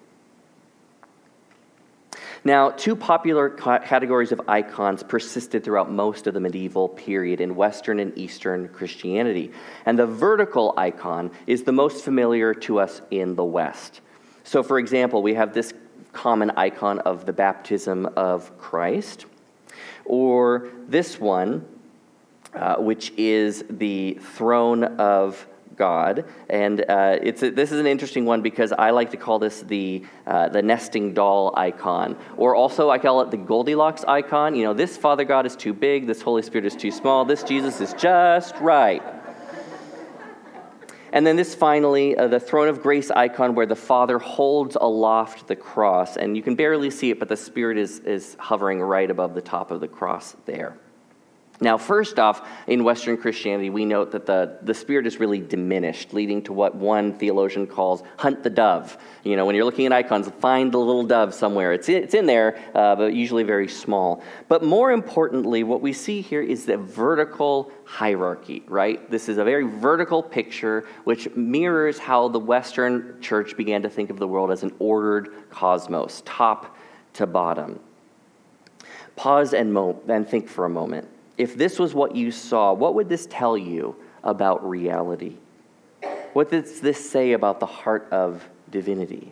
Now, 2.43 2.69
two 2.69 2.95
popular 2.95 3.49
categories 3.49 4.31
of 4.31 4.41
icons 4.47 5.01
persisted 5.01 5.63
throughout 5.63 5.91
most 5.91 6.27
of 6.27 6.35
the 6.35 6.39
medieval 6.39 6.87
period 6.87 7.41
in 7.41 7.55
Western 7.55 7.99
and 7.99 8.15
Eastern 8.15 8.67
Christianity. 8.67 9.51
And 9.87 9.97
the 9.97 10.05
vertical 10.05 10.75
icon 10.77 11.31
is 11.47 11.63
the 11.63 11.71
most 11.71 12.05
familiar 12.05 12.53
to 12.53 12.79
us 12.79 13.01
in 13.09 13.33
the 13.33 13.43
West. 13.43 14.01
So, 14.43 14.61
for 14.61 14.77
example, 14.77 15.23
we 15.23 15.33
have 15.33 15.55
this 15.55 15.73
common 16.13 16.51
icon 16.51 16.99
of 16.99 17.25
the 17.25 17.33
baptism 17.33 18.05
of 18.15 18.55
Christ, 18.59 19.25
or 20.05 20.69
this 20.87 21.19
one, 21.19 21.65
uh, 22.55 22.77
which 22.77 23.11
is 23.17 23.63
the 23.69 24.19
throne 24.21 24.83
of 24.83 25.47
God. 25.75 26.25
And 26.49 26.81
uh, 26.81 27.17
it's 27.21 27.43
a, 27.43 27.51
this 27.51 27.71
is 27.71 27.79
an 27.79 27.87
interesting 27.87 28.25
one 28.25 28.41
because 28.41 28.71
I 28.71 28.91
like 28.91 29.11
to 29.11 29.17
call 29.17 29.39
this 29.39 29.61
the, 29.61 30.03
uh, 30.25 30.49
the 30.49 30.61
nesting 30.61 31.13
doll 31.13 31.53
icon. 31.55 32.17
Or 32.37 32.55
also, 32.55 32.89
I 32.89 32.97
call 32.97 33.21
it 33.21 33.31
the 33.31 33.37
Goldilocks 33.37 34.03
icon. 34.05 34.55
You 34.55 34.63
know, 34.63 34.73
this 34.73 34.97
Father 34.97 35.23
God 35.23 35.45
is 35.45 35.55
too 35.55 35.73
big, 35.73 36.07
this 36.07 36.21
Holy 36.21 36.41
Spirit 36.41 36.65
is 36.65 36.75
too 36.75 36.91
small, 36.91 37.25
this 37.25 37.43
Jesus 37.43 37.81
is 37.81 37.93
just 37.93 38.55
right. 38.57 39.03
And 41.11 41.25
then 41.25 41.37
this 41.37 41.55
finally, 41.55 42.17
uh, 42.17 42.27
the 42.27 42.41
throne 42.41 42.67
of 42.67 42.81
grace 42.81 43.09
icon 43.09 43.55
where 43.55 43.65
the 43.65 43.75
Father 43.75 44.19
holds 44.19 44.75
aloft 44.75 45.47
the 45.47 45.55
cross. 45.55 46.17
And 46.17 46.35
you 46.35 46.43
can 46.43 46.55
barely 46.55 46.89
see 46.89 47.09
it, 47.09 47.19
but 47.19 47.29
the 47.29 47.37
Spirit 47.37 47.77
is, 47.77 47.99
is 47.99 48.35
hovering 48.37 48.81
right 48.81 49.09
above 49.09 49.33
the 49.33 49.41
top 49.41 49.71
of 49.71 49.79
the 49.79 49.87
cross 49.87 50.35
there. 50.45 50.77
Now, 51.61 51.77
first 51.77 52.19
off, 52.19 52.45
in 52.67 52.83
Western 52.83 53.15
Christianity, 53.15 53.69
we 53.69 53.85
note 53.85 54.11
that 54.11 54.25
the, 54.25 54.57
the 54.61 54.73
spirit 54.73 55.07
is 55.07 55.21
really 55.21 55.39
diminished, 55.39 56.13
leading 56.13 56.41
to 56.43 56.53
what 56.53 56.75
one 56.75 57.13
theologian 57.13 57.65
calls 57.65 58.03
hunt 58.17 58.43
the 58.43 58.49
dove. 58.49 58.97
You 59.23 59.37
know, 59.37 59.45
when 59.45 59.55
you're 59.55 59.63
looking 59.63 59.85
at 59.85 59.93
icons, 59.93 60.27
find 60.41 60.73
the 60.73 60.77
little 60.77 61.05
dove 61.05 61.33
somewhere. 61.33 61.71
It's, 61.71 61.87
it's 61.87 62.13
in 62.13 62.25
there, 62.25 62.57
uh, 62.75 62.97
but 62.97 63.13
usually 63.13 63.43
very 63.43 63.69
small. 63.69 64.21
But 64.49 64.63
more 64.63 64.91
importantly, 64.91 65.63
what 65.63 65.79
we 65.79 65.93
see 65.93 66.19
here 66.19 66.41
is 66.41 66.65
the 66.65 66.75
vertical 66.75 67.71
hierarchy, 67.85 68.63
right? 68.67 69.09
This 69.09 69.29
is 69.29 69.37
a 69.37 69.43
very 69.45 69.65
vertical 69.65 70.21
picture 70.21 70.85
which 71.05 71.33
mirrors 71.37 71.97
how 71.97 72.27
the 72.27 72.39
Western 72.39 73.21
church 73.21 73.55
began 73.55 73.81
to 73.83 73.89
think 73.89 74.09
of 74.09 74.19
the 74.19 74.27
world 74.27 74.51
as 74.51 74.63
an 74.63 74.75
ordered 74.79 75.31
cosmos, 75.51 76.21
top 76.25 76.75
to 77.13 77.25
bottom. 77.25 77.79
Pause 79.15 79.53
and, 79.53 79.73
mo- 79.73 80.01
and 80.09 80.27
think 80.27 80.49
for 80.49 80.65
a 80.65 80.69
moment 80.69 81.07
if 81.37 81.55
this 81.55 81.79
was 81.79 81.93
what 81.93 82.15
you 82.15 82.31
saw, 82.31 82.73
what 82.73 82.95
would 82.95 83.09
this 83.09 83.27
tell 83.29 83.57
you 83.57 83.95
about 84.23 84.67
reality? 84.67 85.37
What 86.33 86.51
does 86.51 86.81
this 86.81 87.09
say 87.09 87.33
about 87.33 87.59
the 87.59 87.65
heart 87.65 88.07
of 88.11 88.43
divinity? 88.69 89.31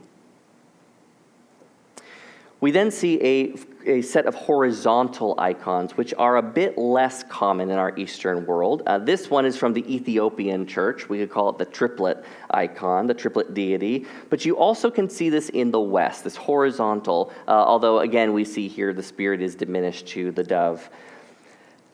We 2.63 2.71
then 2.71 2.91
see 2.91 3.19
a, 3.21 3.55
a 3.85 4.01
set 4.03 4.25
of 4.25 4.35
horizontal 4.35 5.35
icons, 5.37 5.97
which 5.97 6.13
are 6.13 6.37
a 6.37 6.41
bit 6.41 6.77
less 6.77 7.21
common 7.23 7.69
in 7.69 7.77
our 7.77 7.93
Eastern 7.99 8.45
world. 8.45 8.83
Uh, 8.87 8.99
this 8.99 9.29
one 9.29 9.45
is 9.45 9.57
from 9.57 9.73
the 9.73 9.93
Ethiopian 9.93 10.65
church. 10.65 11.09
We 11.09 11.17
could 11.17 11.29
call 11.29 11.49
it 11.49 11.57
the 11.57 11.65
triplet 11.65 12.23
icon, 12.51 13.05
the 13.07 13.13
triplet 13.13 13.53
deity. 13.53 14.05
But 14.29 14.45
you 14.45 14.57
also 14.57 14.89
can 14.89 15.09
see 15.09 15.27
this 15.27 15.49
in 15.49 15.71
the 15.71 15.81
West, 15.81 16.23
this 16.23 16.37
horizontal, 16.37 17.33
uh, 17.49 17.51
although 17.51 17.99
again, 17.99 18.31
we 18.31 18.45
see 18.45 18.69
here 18.69 18.93
the 18.93 19.03
spirit 19.03 19.41
is 19.41 19.55
diminished 19.55 20.07
to 20.07 20.31
the 20.31 20.43
dove. 20.45 20.89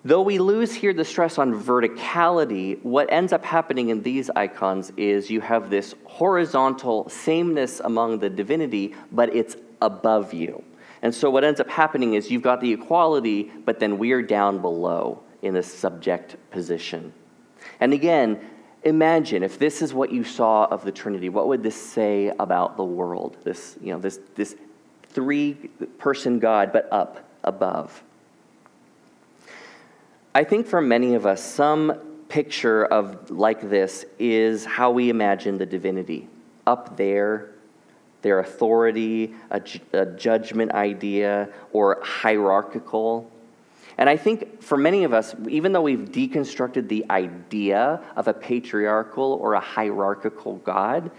Though 0.05 0.21
we 0.21 0.39
lose 0.39 0.73
here 0.73 0.93
the 0.93 1.03
stress 1.03 1.37
on 1.37 1.53
verticality, 1.53 2.81
what 2.83 3.11
ends 3.11 3.33
up 3.33 3.43
happening 3.43 3.89
in 3.89 4.01
these 4.01 4.29
icons 4.29 4.93
is 4.95 5.29
you 5.29 5.41
have 5.41 5.69
this 5.69 5.93
horizontal 6.05 7.09
sameness 7.09 7.81
among 7.81 8.19
the 8.19 8.29
divinity, 8.29 8.95
but 9.11 9.35
it's 9.35 9.57
above 9.81 10.33
you. 10.33 10.63
And 11.01 11.13
so 11.13 11.29
what 11.29 11.43
ends 11.43 11.59
up 11.59 11.69
happening 11.69 12.13
is 12.13 12.31
you've 12.31 12.41
got 12.41 12.61
the 12.61 12.71
equality, 12.71 13.51
but 13.65 13.79
then 13.79 13.97
we're 13.97 14.21
down 14.21 14.61
below 14.61 15.21
in 15.41 15.53
the 15.53 15.63
subject 15.63 16.37
position. 16.49 17.13
And 17.81 17.91
again, 17.91 18.39
imagine 18.83 19.43
if 19.43 19.59
this 19.59 19.81
is 19.81 19.93
what 19.93 20.13
you 20.13 20.23
saw 20.23 20.65
of 20.65 20.85
the 20.85 20.93
Trinity, 20.93 21.27
what 21.27 21.49
would 21.49 21.61
this 21.61 21.75
say 21.75 22.31
about 22.39 22.77
the 22.77 22.85
world? 22.85 23.35
This, 23.43 23.77
you 23.81 23.91
know, 23.93 23.99
this, 23.99 24.19
this 24.35 24.55
three 25.09 25.53
person 25.97 26.39
God, 26.39 26.71
but 26.71 26.87
up 26.91 27.29
above. 27.43 28.01
I 30.33 30.43
think 30.43 30.67
for 30.67 30.79
many 30.79 31.15
of 31.15 31.25
us, 31.25 31.43
some 31.43 31.91
picture 32.29 32.85
of 32.85 33.31
like 33.31 33.67
this 33.67 34.05
is 34.19 34.63
how 34.63 34.91
we 34.91 35.09
imagine 35.09 35.57
the 35.57 35.65
divinity 35.65 36.29
up 36.67 36.95
there, 36.97 37.49
their 38.21 38.39
authority, 38.39 39.33
a, 39.49 39.59
a 39.93 40.05
judgment 40.05 40.71
idea, 40.73 41.49
or 41.73 41.99
hierarchical. 42.03 43.29
And 43.97 44.07
I 44.07 44.17
think 44.17 44.61
for 44.61 44.77
many 44.77 45.03
of 45.03 45.13
us, 45.13 45.33
even 45.47 45.71
though 45.71 45.81
we've 45.81 46.11
deconstructed 46.11 46.87
the 46.87 47.05
idea 47.09 47.99
of 48.15 48.27
a 48.27 48.33
patriarchal 48.33 49.33
or 49.41 49.55
a 49.55 49.59
hierarchical 49.59 50.57
God, 50.57 51.09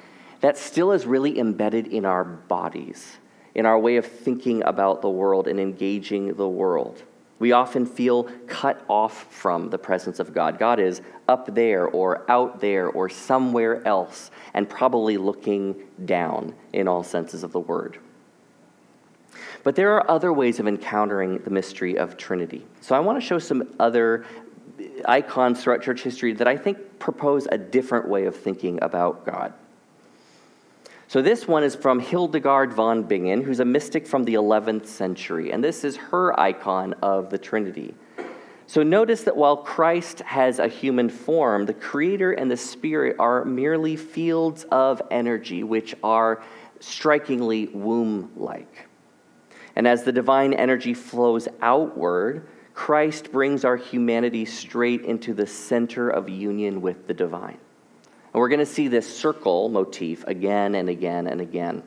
that 0.41 0.57
still 0.57 0.93
is 0.93 1.05
really 1.05 1.37
embedded 1.37 1.89
in 1.89 2.05
our 2.05 2.25
bodies, 2.25 3.19
in 3.57 3.67
our 3.67 3.79
way 3.79 3.97
of 3.97 4.07
thinking 4.07 4.63
about 4.63 5.03
the 5.03 5.11
world 5.11 5.49
and 5.49 5.59
engaging 5.59 6.35
the 6.35 6.49
world. 6.49 7.03
We 7.41 7.53
often 7.53 7.87
feel 7.87 8.25
cut 8.47 8.85
off 8.87 9.25
from 9.33 9.71
the 9.71 9.79
presence 9.79 10.21
of 10.21 10.33
God. 10.33 10.59
God 10.59 10.79
is 10.79 11.01
up 11.27 11.53
there 11.55 11.89
or 11.89 12.31
out 12.31 12.61
there 12.61 12.89
or 12.89 13.09
somewhere 13.09 13.85
else 13.87 14.31
and 14.55 14.69
probably 14.69 15.17
looking 15.17 15.75
down 16.05 16.55
in 16.73 16.87
all 16.87 17.03
senses 17.03 17.43
of 17.43 17.53
the 17.53 17.59
word. 17.59 17.99
But 19.65 19.75
there 19.75 19.95
are 19.95 20.11
other 20.11 20.33
ways 20.33 20.61
of 20.61 20.69
encountering 20.69 21.39
the 21.39 21.51
mystery 21.51 21.97
of 21.97 22.17
Trinity. 22.17 22.65
So 22.83 22.95
I 22.95 23.01
want 23.01 23.21
to 23.21 23.27
show 23.27 23.39
some 23.39 23.75
other 23.81 24.25
icons 25.07 25.63
throughout 25.63 25.83
church 25.83 26.03
history 26.03 26.33
that 26.35 26.47
I 26.47 26.57
think 26.57 26.99
propose 26.99 27.47
a 27.51 27.59
different 27.59 28.09
way 28.09 28.27
of 28.27 28.37
thinking 28.37 28.79
about 28.83 29.25
God. 29.25 29.55
So 31.11 31.21
this 31.21 31.49
one 31.49 31.65
is 31.65 31.75
from 31.75 31.99
Hildegard 31.99 32.73
von 32.73 33.03
Bingen, 33.03 33.43
who's 33.43 33.59
a 33.59 33.65
mystic 33.65 34.07
from 34.07 34.23
the 34.23 34.35
11th 34.35 34.87
century, 34.87 35.51
and 35.51 35.65
this 35.65 35.83
is 35.83 35.97
her 35.97 36.39
icon 36.39 36.93
of 37.03 37.31
the 37.31 37.37
Trinity. 37.37 37.97
So 38.69 38.85
notice 38.85 39.25
that 39.25 39.37
while 39.37 39.57
Christ 39.57 40.21
has 40.21 40.61
a 40.61 40.69
human 40.69 41.09
form, 41.09 41.67
the 41.67 41.75
Creator 41.75 42.35
and 42.35 42.49
the 42.49 42.57
Spirit 42.57 43.17
are 43.19 43.45
merely 43.45 43.97
fields 43.97 44.63
of 44.71 45.03
energy, 45.11 45.65
which 45.65 45.97
are 46.05 46.45
strikingly 46.79 47.67
womb 47.67 48.31
like. 48.37 48.89
And 49.75 49.89
as 49.89 50.05
the 50.05 50.13
divine 50.13 50.53
energy 50.53 50.95
flows 50.95 51.49
outward, 51.61 52.47
Christ 52.73 53.33
brings 53.33 53.65
our 53.65 53.77
humanity 53.77 54.45
straight 54.45 55.03
into 55.03 55.35
the 55.35 55.49
center 55.49 56.09
of 56.09 56.29
union 56.29 56.81
with 56.81 57.09
the 57.09 57.15
divine. 57.15 57.59
And 58.33 58.41
we're 58.41 58.49
going 58.49 58.61
to 58.61 58.67
see 58.67 58.89
this 58.89 59.13
circle 59.13 59.69
motif 59.69 60.25
again 60.27 60.75
and 60.75 60.89
again 60.89 61.27
and 61.27 61.41
again. 61.41 61.83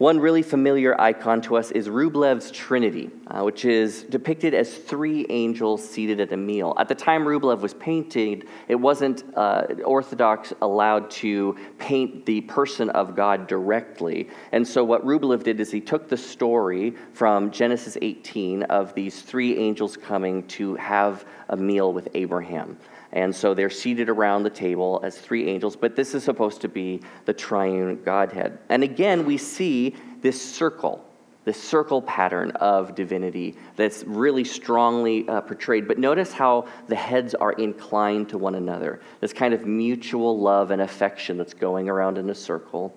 One 0.00 0.18
really 0.18 0.40
familiar 0.40 0.98
icon 0.98 1.42
to 1.42 1.58
us 1.58 1.70
is 1.72 1.86
Rublev's 1.88 2.50
Trinity, 2.50 3.10
uh, 3.26 3.42
which 3.42 3.66
is 3.66 4.04
depicted 4.04 4.54
as 4.54 4.74
three 4.74 5.26
angels 5.28 5.86
seated 5.86 6.20
at 6.20 6.32
a 6.32 6.38
meal. 6.38 6.74
At 6.78 6.88
the 6.88 6.94
time 6.94 7.26
Rublev 7.26 7.60
was 7.60 7.74
painted, 7.74 8.48
it 8.66 8.76
wasn't 8.76 9.24
uh, 9.36 9.64
Orthodox 9.84 10.54
allowed 10.62 11.10
to 11.10 11.54
paint 11.78 12.24
the 12.24 12.40
person 12.40 12.88
of 12.88 13.14
God 13.14 13.46
directly. 13.46 14.30
And 14.52 14.66
so 14.66 14.82
what 14.82 15.04
Rublev 15.04 15.42
did 15.42 15.60
is 15.60 15.70
he 15.70 15.82
took 15.82 16.08
the 16.08 16.16
story 16.16 16.94
from 17.12 17.50
Genesis 17.50 17.98
18 18.00 18.62
of 18.62 18.94
these 18.94 19.20
three 19.20 19.58
angels 19.58 19.98
coming 19.98 20.46
to 20.46 20.76
have 20.76 21.26
a 21.50 21.58
meal 21.58 21.92
with 21.92 22.08
Abraham. 22.14 22.78
And 23.12 23.34
so 23.34 23.54
they're 23.54 23.70
seated 23.70 24.08
around 24.08 24.44
the 24.44 24.50
table 24.50 25.00
as 25.02 25.18
three 25.18 25.48
angels, 25.48 25.74
but 25.74 25.96
this 25.96 26.14
is 26.14 26.22
supposed 26.22 26.60
to 26.60 26.68
be 26.68 27.00
the 27.24 27.32
triune 27.32 28.02
Godhead. 28.04 28.58
And 28.68 28.84
again, 28.84 29.24
we 29.24 29.36
see 29.36 29.96
this 30.20 30.40
circle, 30.40 31.04
this 31.44 31.60
circle 31.60 32.02
pattern 32.02 32.52
of 32.52 32.94
divinity 32.94 33.56
that's 33.74 34.04
really 34.04 34.44
strongly 34.44 35.28
uh, 35.28 35.40
portrayed. 35.40 35.88
But 35.88 35.98
notice 35.98 36.32
how 36.32 36.68
the 36.86 36.94
heads 36.94 37.34
are 37.34 37.52
inclined 37.52 38.28
to 38.28 38.38
one 38.38 38.54
another. 38.54 39.00
This 39.20 39.32
kind 39.32 39.54
of 39.54 39.66
mutual 39.66 40.38
love 40.38 40.70
and 40.70 40.82
affection 40.82 41.36
that's 41.36 41.54
going 41.54 41.88
around 41.88 42.16
in 42.16 42.30
a 42.30 42.34
circle. 42.34 42.94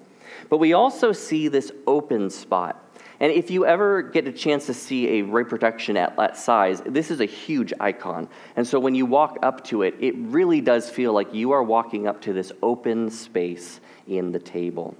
But 0.49 0.57
we 0.57 0.73
also 0.73 1.11
see 1.11 1.47
this 1.47 1.71
open 1.87 2.29
spot. 2.29 2.79
And 3.19 3.31
if 3.31 3.51
you 3.51 3.65
ever 3.65 4.01
get 4.01 4.27
a 4.27 4.31
chance 4.31 4.65
to 4.65 4.73
see 4.73 5.19
a 5.19 5.21
reproduction 5.21 5.97
at 5.97 6.17
that 6.17 6.37
size, 6.37 6.81
this 6.85 7.11
is 7.11 7.19
a 7.19 7.25
huge 7.25 7.71
icon. 7.79 8.27
And 8.55 8.67
so 8.67 8.79
when 8.79 8.95
you 8.95 9.05
walk 9.05 9.37
up 9.43 9.63
to 9.65 9.83
it, 9.83 9.95
it 9.99 10.15
really 10.17 10.61
does 10.61 10.89
feel 10.89 11.13
like 11.13 11.33
you 11.33 11.51
are 11.51 11.63
walking 11.63 12.07
up 12.07 12.21
to 12.21 12.33
this 12.33 12.51
open 12.61 13.09
space 13.09 13.79
in 14.07 14.31
the 14.31 14.39
table. 14.39 14.95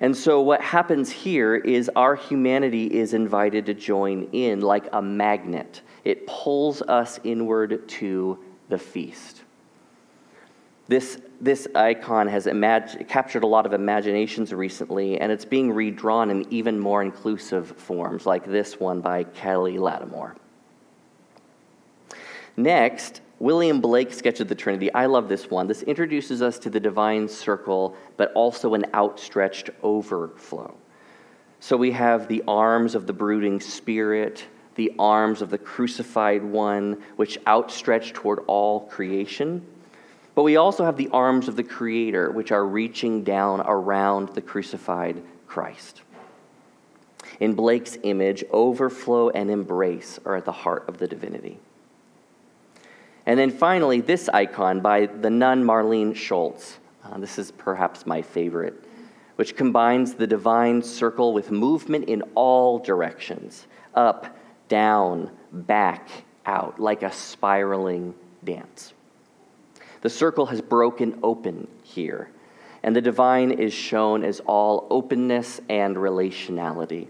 And 0.00 0.16
so, 0.16 0.40
what 0.40 0.60
happens 0.60 1.10
here 1.10 1.54
is 1.54 1.90
our 1.94 2.16
humanity 2.16 2.86
is 2.86 3.14
invited 3.14 3.66
to 3.66 3.74
join 3.74 4.28
in 4.32 4.60
like 4.60 4.88
a 4.92 5.00
magnet. 5.00 5.82
It 6.04 6.26
pulls 6.26 6.82
us 6.82 7.20
inward 7.22 7.88
to 7.88 8.38
the 8.68 8.78
feast. 8.78 9.42
This, 10.88 11.20
this 11.40 11.66
icon 11.74 12.28
has 12.28 12.46
imag- 12.46 13.08
captured 13.08 13.42
a 13.42 13.46
lot 13.46 13.66
of 13.66 13.72
imaginations 13.72 14.52
recently, 14.52 15.18
and 15.20 15.30
it's 15.30 15.44
being 15.44 15.72
redrawn 15.72 16.30
in 16.30 16.46
even 16.52 16.78
more 16.78 17.02
inclusive 17.02 17.68
forms, 17.76 18.26
like 18.26 18.44
this 18.44 18.78
one 18.80 19.00
by 19.00 19.24
Kelly 19.24 19.76
Latimore. 19.76 20.36
Next, 22.56 23.20
William 23.40 23.80
Blake 23.80 24.12
sketch 24.12 24.40
of 24.40 24.48
the 24.48 24.54
Trinity. 24.54 24.92
I 24.94 25.06
love 25.06 25.28
this 25.28 25.50
one. 25.50 25.66
This 25.66 25.82
introduces 25.82 26.40
us 26.40 26.58
to 26.60 26.70
the 26.70 26.80
divine 26.80 27.28
circle, 27.28 27.96
but 28.16 28.32
also 28.32 28.74
an 28.74 28.86
outstretched 28.94 29.70
overflow. 29.82 30.74
So 31.58 31.76
we 31.76 31.90
have 31.92 32.28
the 32.28 32.44
arms 32.46 32.94
of 32.94 33.06
the 33.06 33.12
brooding 33.12 33.60
spirit, 33.60 34.46
the 34.76 34.92
arms 34.98 35.42
of 35.42 35.50
the 35.50 35.58
crucified 35.58 36.44
one, 36.44 37.02
which 37.16 37.38
outstretch 37.46 38.12
toward 38.12 38.40
all 38.46 38.80
creation. 38.86 39.66
But 40.34 40.42
we 40.42 40.56
also 40.56 40.84
have 40.84 40.96
the 40.96 41.10
arms 41.10 41.46
of 41.48 41.56
the 41.56 41.62
Creator, 41.62 42.32
which 42.32 42.50
are 42.50 42.66
reaching 42.66 43.22
down 43.22 43.60
around 43.60 44.30
the 44.30 44.42
crucified 44.42 45.22
Christ. 45.46 46.02
In 47.40 47.54
Blake's 47.54 47.98
image, 48.02 48.44
overflow 48.50 49.30
and 49.30 49.50
embrace 49.50 50.18
are 50.24 50.36
at 50.36 50.44
the 50.44 50.52
heart 50.52 50.88
of 50.88 50.98
the 50.98 51.06
divinity. 51.06 51.58
And 53.26 53.38
then 53.38 53.50
finally, 53.50 54.00
this 54.00 54.28
icon 54.28 54.80
by 54.80 55.06
the 55.06 55.30
nun 55.30 55.64
Marlene 55.64 56.14
Schultz. 56.14 56.78
Uh, 57.04 57.18
this 57.18 57.38
is 57.38 57.50
perhaps 57.50 58.06
my 58.06 58.22
favorite, 58.22 58.84
which 59.36 59.56
combines 59.56 60.14
the 60.14 60.26
divine 60.26 60.82
circle 60.82 61.32
with 61.32 61.50
movement 61.50 62.06
in 62.08 62.22
all 62.34 62.78
directions 62.78 63.66
up, 63.94 64.36
down, 64.68 65.30
back, 65.52 66.08
out, 66.46 66.80
like 66.80 67.02
a 67.02 67.12
spiraling 67.12 68.14
dance. 68.42 68.93
The 70.04 70.10
circle 70.10 70.44
has 70.46 70.60
broken 70.60 71.18
open 71.22 71.66
here, 71.82 72.28
and 72.82 72.94
the 72.94 73.00
divine 73.00 73.50
is 73.50 73.72
shown 73.72 74.22
as 74.22 74.40
all 74.40 74.86
openness 74.90 75.62
and 75.70 75.96
relationality. 75.96 77.06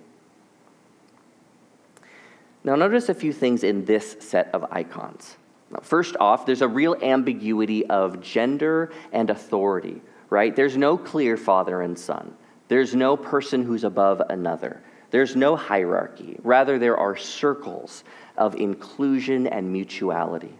Now, 2.62 2.76
notice 2.76 3.08
a 3.08 3.14
few 3.14 3.32
things 3.32 3.64
in 3.64 3.84
this 3.84 4.16
set 4.20 4.54
of 4.54 4.70
icons. 4.70 5.36
First 5.82 6.14
off, 6.20 6.46
there's 6.46 6.62
a 6.62 6.68
real 6.68 6.94
ambiguity 7.02 7.84
of 7.86 8.20
gender 8.20 8.92
and 9.12 9.28
authority, 9.28 10.00
right? 10.30 10.54
There's 10.54 10.76
no 10.76 10.96
clear 10.96 11.36
father 11.36 11.82
and 11.82 11.98
son. 11.98 12.36
There's 12.68 12.94
no 12.94 13.16
person 13.16 13.64
who's 13.64 13.82
above 13.82 14.22
another. 14.30 14.80
There's 15.10 15.34
no 15.34 15.56
hierarchy. 15.56 16.38
Rather, 16.44 16.78
there 16.78 16.96
are 16.96 17.16
circles 17.16 18.04
of 18.36 18.54
inclusion 18.54 19.48
and 19.48 19.72
mutuality. 19.72 20.54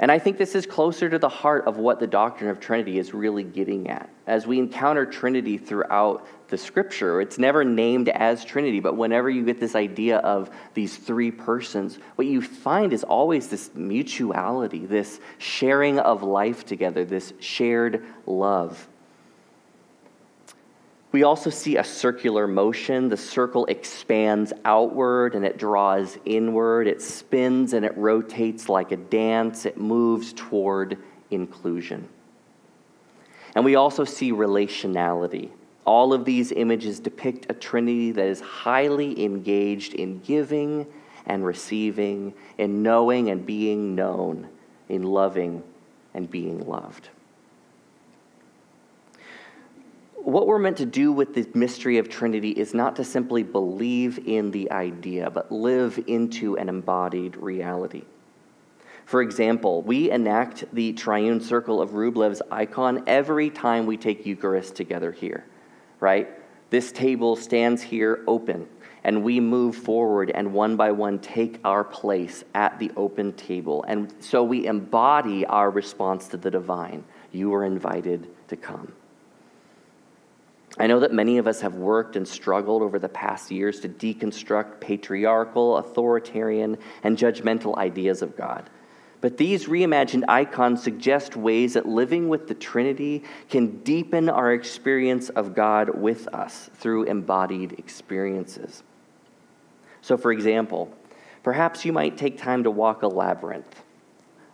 And 0.00 0.10
I 0.10 0.18
think 0.18 0.38
this 0.38 0.54
is 0.54 0.64
closer 0.64 1.10
to 1.10 1.18
the 1.18 1.28
heart 1.28 1.66
of 1.66 1.76
what 1.76 2.00
the 2.00 2.06
doctrine 2.06 2.48
of 2.48 2.58
Trinity 2.58 2.98
is 2.98 3.12
really 3.12 3.44
getting 3.44 3.90
at. 3.90 4.08
As 4.26 4.46
we 4.46 4.58
encounter 4.58 5.04
Trinity 5.04 5.58
throughout 5.58 6.26
the 6.48 6.56
scripture, 6.56 7.20
it's 7.20 7.36
never 7.36 7.64
named 7.64 8.08
as 8.08 8.42
Trinity, 8.42 8.80
but 8.80 8.96
whenever 8.96 9.28
you 9.28 9.44
get 9.44 9.60
this 9.60 9.74
idea 9.74 10.16
of 10.20 10.50
these 10.72 10.96
three 10.96 11.30
persons, 11.30 11.98
what 12.14 12.26
you 12.26 12.40
find 12.40 12.94
is 12.94 13.04
always 13.04 13.48
this 13.48 13.72
mutuality, 13.74 14.86
this 14.86 15.20
sharing 15.36 15.98
of 15.98 16.22
life 16.22 16.64
together, 16.64 17.04
this 17.04 17.34
shared 17.38 18.02
love. 18.24 18.88
We 21.12 21.24
also 21.24 21.50
see 21.50 21.76
a 21.76 21.82
circular 21.84 22.46
motion. 22.46 23.08
The 23.08 23.16
circle 23.16 23.66
expands 23.66 24.52
outward 24.64 25.34
and 25.34 25.44
it 25.44 25.58
draws 25.58 26.16
inward. 26.24 26.86
It 26.86 27.02
spins 27.02 27.72
and 27.72 27.84
it 27.84 27.96
rotates 27.96 28.68
like 28.68 28.92
a 28.92 28.96
dance. 28.96 29.66
It 29.66 29.76
moves 29.76 30.32
toward 30.32 30.98
inclusion. 31.30 32.08
And 33.56 33.64
we 33.64 33.74
also 33.74 34.04
see 34.04 34.30
relationality. 34.30 35.50
All 35.84 36.12
of 36.12 36.24
these 36.24 36.52
images 36.52 37.00
depict 37.00 37.46
a 37.50 37.54
Trinity 37.54 38.12
that 38.12 38.26
is 38.26 38.40
highly 38.40 39.24
engaged 39.24 39.94
in 39.94 40.20
giving 40.20 40.86
and 41.26 41.44
receiving, 41.44 42.32
in 42.58 42.84
knowing 42.84 43.30
and 43.30 43.44
being 43.44 43.96
known, 43.96 44.48
in 44.88 45.02
loving 45.02 45.64
and 46.14 46.30
being 46.30 46.64
loved 46.68 47.08
what 50.32 50.46
we're 50.46 50.58
meant 50.58 50.76
to 50.78 50.86
do 50.86 51.12
with 51.12 51.34
the 51.34 51.48
mystery 51.54 51.98
of 51.98 52.08
Trinity 52.08 52.50
is 52.50 52.74
not 52.74 52.96
to 52.96 53.04
simply 53.04 53.42
believe 53.42 54.18
in 54.26 54.50
the 54.50 54.70
idea, 54.70 55.30
but 55.30 55.50
live 55.50 56.02
into 56.06 56.56
an 56.56 56.68
embodied 56.68 57.36
reality. 57.36 58.04
For 59.06 59.22
example, 59.22 59.82
we 59.82 60.10
enact 60.10 60.64
the 60.72 60.92
triune 60.92 61.40
circle 61.40 61.80
of 61.80 61.94
Rublev's 61.94 62.42
icon 62.50 63.02
every 63.06 63.50
time 63.50 63.86
we 63.86 63.96
take 63.96 64.24
Eucharist 64.24 64.76
together 64.76 65.10
here, 65.10 65.44
right? 65.98 66.28
This 66.70 66.92
table 66.92 67.34
stands 67.34 67.82
here 67.82 68.22
open, 68.28 68.68
and 69.02 69.24
we 69.24 69.40
move 69.40 69.74
forward 69.74 70.30
and 70.30 70.52
one 70.52 70.76
by 70.76 70.92
one 70.92 71.18
take 71.18 71.58
our 71.64 71.82
place 71.82 72.44
at 72.54 72.78
the 72.78 72.92
open 72.96 73.32
table. 73.32 73.84
And 73.88 74.14
so 74.20 74.44
we 74.44 74.66
embody 74.66 75.44
our 75.46 75.70
response 75.70 76.28
to 76.28 76.36
the 76.36 76.50
divine. 76.50 77.02
You 77.32 77.52
are 77.54 77.64
invited 77.64 78.28
to 78.48 78.56
come. 78.56 78.92
I 80.80 80.86
know 80.86 81.00
that 81.00 81.12
many 81.12 81.36
of 81.36 81.46
us 81.46 81.60
have 81.60 81.74
worked 81.74 82.16
and 82.16 82.26
struggled 82.26 82.80
over 82.80 82.98
the 82.98 83.10
past 83.10 83.50
years 83.50 83.80
to 83.80 83.88
deconstruct 83.90 84.80
patriarchal, 84.80 85.76
authoritarian, 85.76 86.78
and 87.02 87.18
judgmental 87.18 87.76
ideas 87.76 88.22
of 88.22 88.34
God. 88.34 88.70
But 89.20 89.36
these 89.36 89.66
reimagined 89.66 90.24
icons 90.26 90.82
suggest 90.82 91.36
ways 91.36 91.74
that 91.74 91.84
living 91.84 92.30
with 92.30 92.48
the 92.48 92.54
Trinity 92.54 93.24
can 93.50 93.82
deepen 93.82 94.30
our 94.30 94.54
experience 94.54 95.28
of 95.28 95.54
God 95.54 95.90
with 96.00 96.26
us 96.28 96.70
through 96.76 97.04
embodied 97.04 97.72
experiences. 97.78 98.82
So, 100.00 100.16
for 100.16 100.32
example, 100.32 100.90
perhaps 101.42 101.84
you 101.84 101.92
might 101.92 102.16
take 102.16 102.38
time 102.38 102.62
to 102.62 102.70
walk 102.70 103.02
a 103.02 103.06
labyrinth 103.06 103.82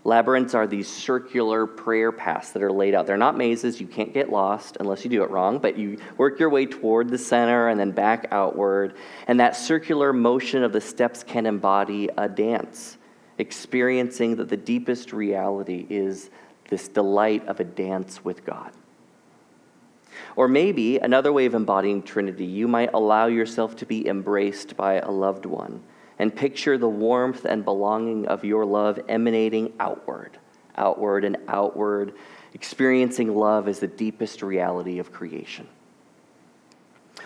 Labyrinths 0.06 0.54
are 0.54 0.68
these 0.68 0.86
circular 0.86 1.66
prayer 1.66 2.12
paths 2.12 2.52
that 2.52 2.62
are 2.62 2.70
laid 2.70 2.94
out. 2.94 3.08
They're 3.08 3.16
not 3.16 3.36
mazes. 3.36 3.80
You 3.80 3.88
can't 3.88 4.14
get 4.14 4.30
lost 4.30 4.76
unless 4.78 5.02
you 5.02 5.10
do 5.10 5.24
it 5.24 5.30
wrong, 5.30 5.58
but 5.58 5.76
you 5.76 5.98
work 6.16 6.38
your 6.38 6.48
way 6.48 6.64
toward 6.64 7.10
the 7.10 7.18
center 7.18 7.66
and 7.66 7.80
then 7.80 7.90
back 7.90 8.28
outward. 8.30 8.94
And 9.26 9.40
that 9.40 9.56
circular 9.56 10.12
motion 10.12 10.62
of 10.62 10.72
the 10.72 10.80
steps 10.80 11.24
can 11.24 11.44
embody 11.44 12.08
a 12.16 12.28
dance, 12.28 12.98
experiencing 13.38 14.36
that 14.36 14.48
the 14.48 14.56
deepest 14.56 15.12
reality 15.12 15.88
is 15.90 16.30
this 16.68 16.86
delight 16.86 17.44
of 17.48 17.58
a 17.58 17.64
dance 17.64 18.24
with 18.24 18.44
God. 18.44 18.70
Or 20.36 20.46
maybe 20.46 20.98
another 20.98 21.32
way 21.32 21.46
of 21.46 21.54
embodying 21.54 22.04
Trinity, 22.04 22.46
you 22.46 22.68
might 22.68 22.94
allow 22.94 23.26
yourself 23.26 23.74
to 23.76 23.86
be 23.86 24.06
embraced 24.06 24.76
by 24.76 25.00
a 25.00 25.10
loved 25.10 25.46
one 25.46 25.82
and 26.18 26.34
picture 26.34 26.78
the 26.78 26.88
warmth 26.88 27.44
and 27.44 27.64
belonging 27.64 28.26
of 28.26 28.44
your 28.44 28.64
love 28.64 28.98
emanating 29.08 29.72
outward, 29.78 30.38
outward 30.76 31.24
and 31.24 31.36
outward, 31.48 32.14
experiencing 32.54 33.34
love 33.34 33.68
as 33.68 33.80
the 33.80 33.86
deepest 33.86 34.42
reality 34.42 34.98
of 34.98 35.12
creation. 35.12 35.66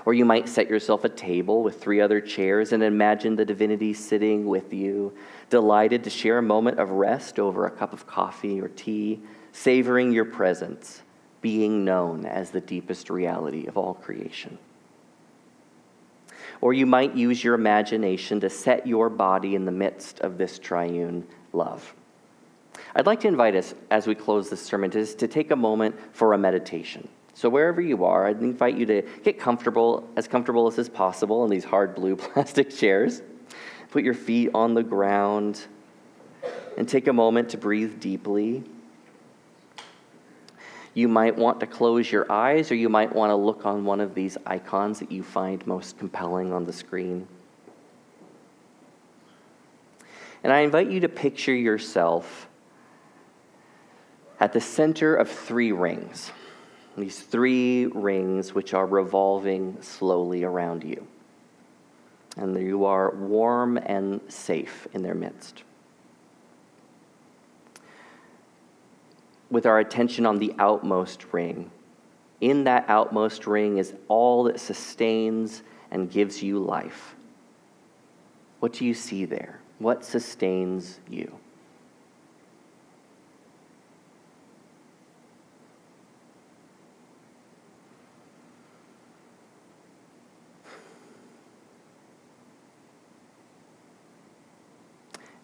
Or 0.07 0.15
you 0.15 0.25
might 0.25 0.49
set 0.49 0.71
yourself 0.71 1.05
a 1.05 1.09
table 1.09 1.63
with 1.63 1.81
three 1.81 2.01
other 2.01 2.21
chairs 2.21 2.73
and 2.73 2.83
imagine 2.83 3.37
the 3.37 3.45
divinity 3.45 3.93
sitting 3.93 4.47
with 4.47 4.73
you, 4.73 5.13
delighted 5.51 6.05
to 6.05 6.11
share 6.11 6.39
a 6.39 6.43
moment 6.43 6.79
of 6.79 6.91
rest 6.91 7.39
over 7.39 7.67
a 7.67 7.71
cup 7.71 7.93
of 7.93 8.07
coffee 8.07 8.61
or 8.61 8.69
tea, 8.69 9.21
savoring 9.53 10.13
your 10.13 10.25
presence, 10.25 11.03
being 11.43 11.85
known 11.85 12.25
as 12.25 12.51
the 12.51 12.61
deepest 12.61 13.11
reality 13.11 13.67
of 13.67 13.77
all 13.77 13.95
creation. 13.95 14.59
Or 16.61 16.73
you 16.73 16.87
might 16.87 17.15
use 17.17 17.43
your 17.43 17.55
imagination 17.55 18.41
to 18.41 18.51
set 18.51 18.87
your 18.87 19.09
body 19.09 19.55
in 19.55 19.65
the 19.65 19.73
midst 19.73 20.21
of 20.21 20.37
this 20.37 20.59
triune 20.59 21.27
love. 21.53 21.95
I'd 22.95 23.07
like 23.07 23.21
to 23.21 23.29
invite 23.29 23.55
us, 23.55 23.75
as 23.91 24.07
we 24.07 24.15
close 24.15 24.51
this 24.51 24.63
sermon, 24.63 24.91
to, 24.91 25.05
to 25.07 25.29
take 25.29 25.51
a 25.51 25.57
moment 25.57 25.97
for 26.13 26.33
a 26.33 26.39
meditation. 26.39 27.09
So, 27.35 27.49
wherever 27.49 27.81
you 27.81 28.05
are, 28.05 28.27
I'd 28.27 28.41
invite 28.41 28.77
you 28.77 28.87
to 28.87 29.03
get 29.23 29.39
comfortable, 29.39 30.09
as 30.17 30.29
comfortable 30.29 30.67
as 30.67 30.79
is 30.79 30.89
possible, 30.89 31.45
in 31.45 31.51
these 31.51 31.65
hard 31.65 31.95
blue 31.95 32.17
plastic 32.17 32.71
chairs. 32.71 33.23
Put 33.91 34.05
your 34.05 34.15
feet 34.15 34.51
on 34.55 34.75
the 34.75 34.83
ground 34.83 35.67
and 36.77 36.89
take 36.89 37.09
a 37.09 37.13
moment 37.13 37.51
to 37.51 37.59
breathe 37.59 38.01
deeply. 38.01 38.65
You 41.01 41.09
might 41.09 41.35
want 41.35 41.61
to 41.61 41.67
close 41.67 42.13
your 42.13 42.31
eyes, 42.31 42.71
or 42.71 42.75
you 42.75 42.91
might 42.91 43.15
want 43.15 43.31
to 43.31 43.35
look 43.35 43.65
on 43.65 43.87
one 43.87 44.01
of 44.01 44.15
these 44.15 44.37
icons 44.45 44.99
that 44.99 45.11
you 45.11 45.23
find 45.23 45.67
most 45.67 45.99
compelling 45.99 46.53
on 46.53 46.67
the 46.67 46.75
screen. 46.75 47.27
And 50.45 50.53
I 50.53 50.59
invite 50.59 50.91
you 50.91 51.01
to 51.01 51.09
picture 51.09 51.55
yourself 51.55 52.49
at 54.41 54.53
the 54.53 54.61
center 54.61 55.17
of 55.17 55.31
three 55.31 55.73
rings. 55.73 56.33
These 56.99 57.21
three 57.21 57.87
rings, 57.87 58.55
which 58.55 58.75
are 58.75 58.87
revolving 58.87 59.81
slowly 59.81 60.45
around 60.45 60.85
you. 60.85 61.07
And 62.37 62.55
you 62.61 62.85
are 62.85 63.11
warm 63.15 63.79
and 63.79 64.21
safe 64.29 64.87
in 64.93 65.03
their 65.03 65.15
midst. 65.15 65.63
With 69.51 69.67
our 69.67 69.81
attention 69.81 70.27
on 70.27 70.39
the 70.39 70.55
outmost 70.59 71.33
ring, 71.33 71.71
in 72.41 72.65
that 72.65 72.85
outmost 72.89 73.47
ring 73.47 73.79
is 73.79 73.95
all 74.09 74.45
that 74.45 74.61
sustains 74.61 75.63
and 75.91 76.11
gives 76.11 76.43
you 76.43 76.59
life. 76.59 77.17
What 78.61 78.73
do 78.73 78.85
you 78.85 78.95
see 78.95 79.25
there? 79.25 79.61
What 79.79 80.05
sustains 80.05 81.01
you? 81.09 81.39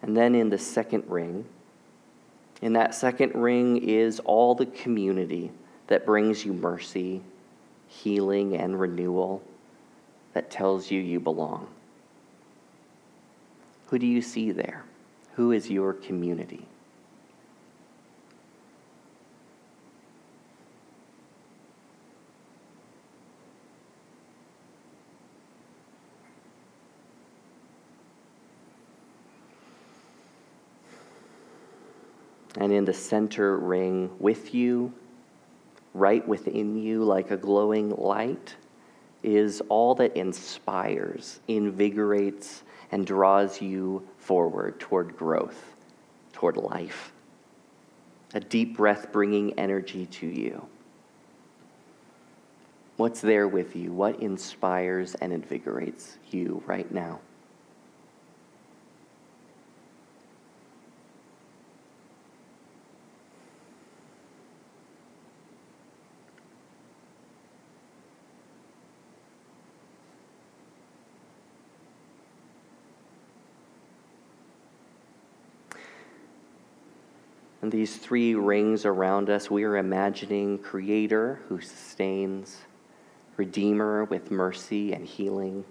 And 0.01 0.15
then 0.15 0.35
in 0.35 0.49
the 0.49 0.57
second 0.57 1.03
ring, 1.09 1.45
in 2.61 2.73
that 2.73 2.95
second 2.95 3.35
ring 3.35 3.77
is 3.77 4.19
all 4.21 4.55
the 4.55 4.65
community 4.65 5.51
that 5.87 6.05
brings 6.05 6.45
you 6.45 6.53
mercy, 6.53 7.21
healing, 7.87 8.55
and 8.55 8.79
renewal, 8.79 9.41
that 10.33 10.51
tells 10.51 10.91
you 10.91 10.99
you 10.99 11.19
belong. 11.19 11.67
Who 13.87 13.99
do 13.99 14.05
you 14.05 14.21
see 14.21 14.51
there? 14.51 14.83
Who 15.35 15.51
is 15.51 15.69
your 15.69 15.93
community? 15.93 16.66
And 32.67 32.75
in 32.75 32.83
the 32.83 32.93
center 32.93 33.57
ring 33.57 34.11
with 34.19 34.53
you, 34.53 34.91
right 35.93 36.27
within 36.27 36.75
you, 36.77 37.01
like 37.01 37.31
a 37.31 37.37
glowing 37.37 37.91
light, 37.91 38.57
is 39.23 39.61
all 39.69 39.95
that 39.95 40.17
inspires, 40.17 41.39
invigorates, 41.47 42.63
and 42.91 43.07
draws 43.07 43.61
you 43.61 44.05
forward 44.17 44.81
toward 44.81 45.15
growth, 45.15 45.77
toward 46.33 46.57
life. 46.57 47.13
A 48.33 48.41
deep 48.41 48.75
breath 48.75 49.13
bringing 49.13 49.57
energy 49.57 50.05
to 50.05 50.27
you. 50.27 50.67
What's 52.97 53.21
there 53.21 53.47
with 53.47 53.77
you? 53.77 53.93
What 53.93 54.19
inspires 54.19 55.15
and 55.15 55.31
invigorates 55.31 56.17
you 56.31 56.61
right 56.67 56.91
now? 56.91 57.21
These 77.77 77.97
three 77.97 78.33
rings 78.33 78.85
around 78.85 79.29
us, 79.29 79.51
we 79.51 79.63
are 79.63 79.77
imagining 79.77 80.57
Creator 80.57 81.41
who 81.47 81.61
sustains, 81.61 82.61
Redeemer 83.35 84.05
with 84.05 84.31
mercy 84.31 84.93
and 84.93 85.05
healing, 85.05 85.63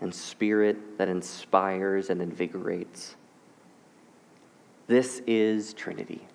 and 0.00 0.12
Spirit 0.12 0.98
that 0.98 1.08
inspires 1.08 2.10
and 2.10 2.20
invigorates. 2.20 3.14
This 4.88 5.22
is 5.24 5.72
Trinity. 5.72 6.26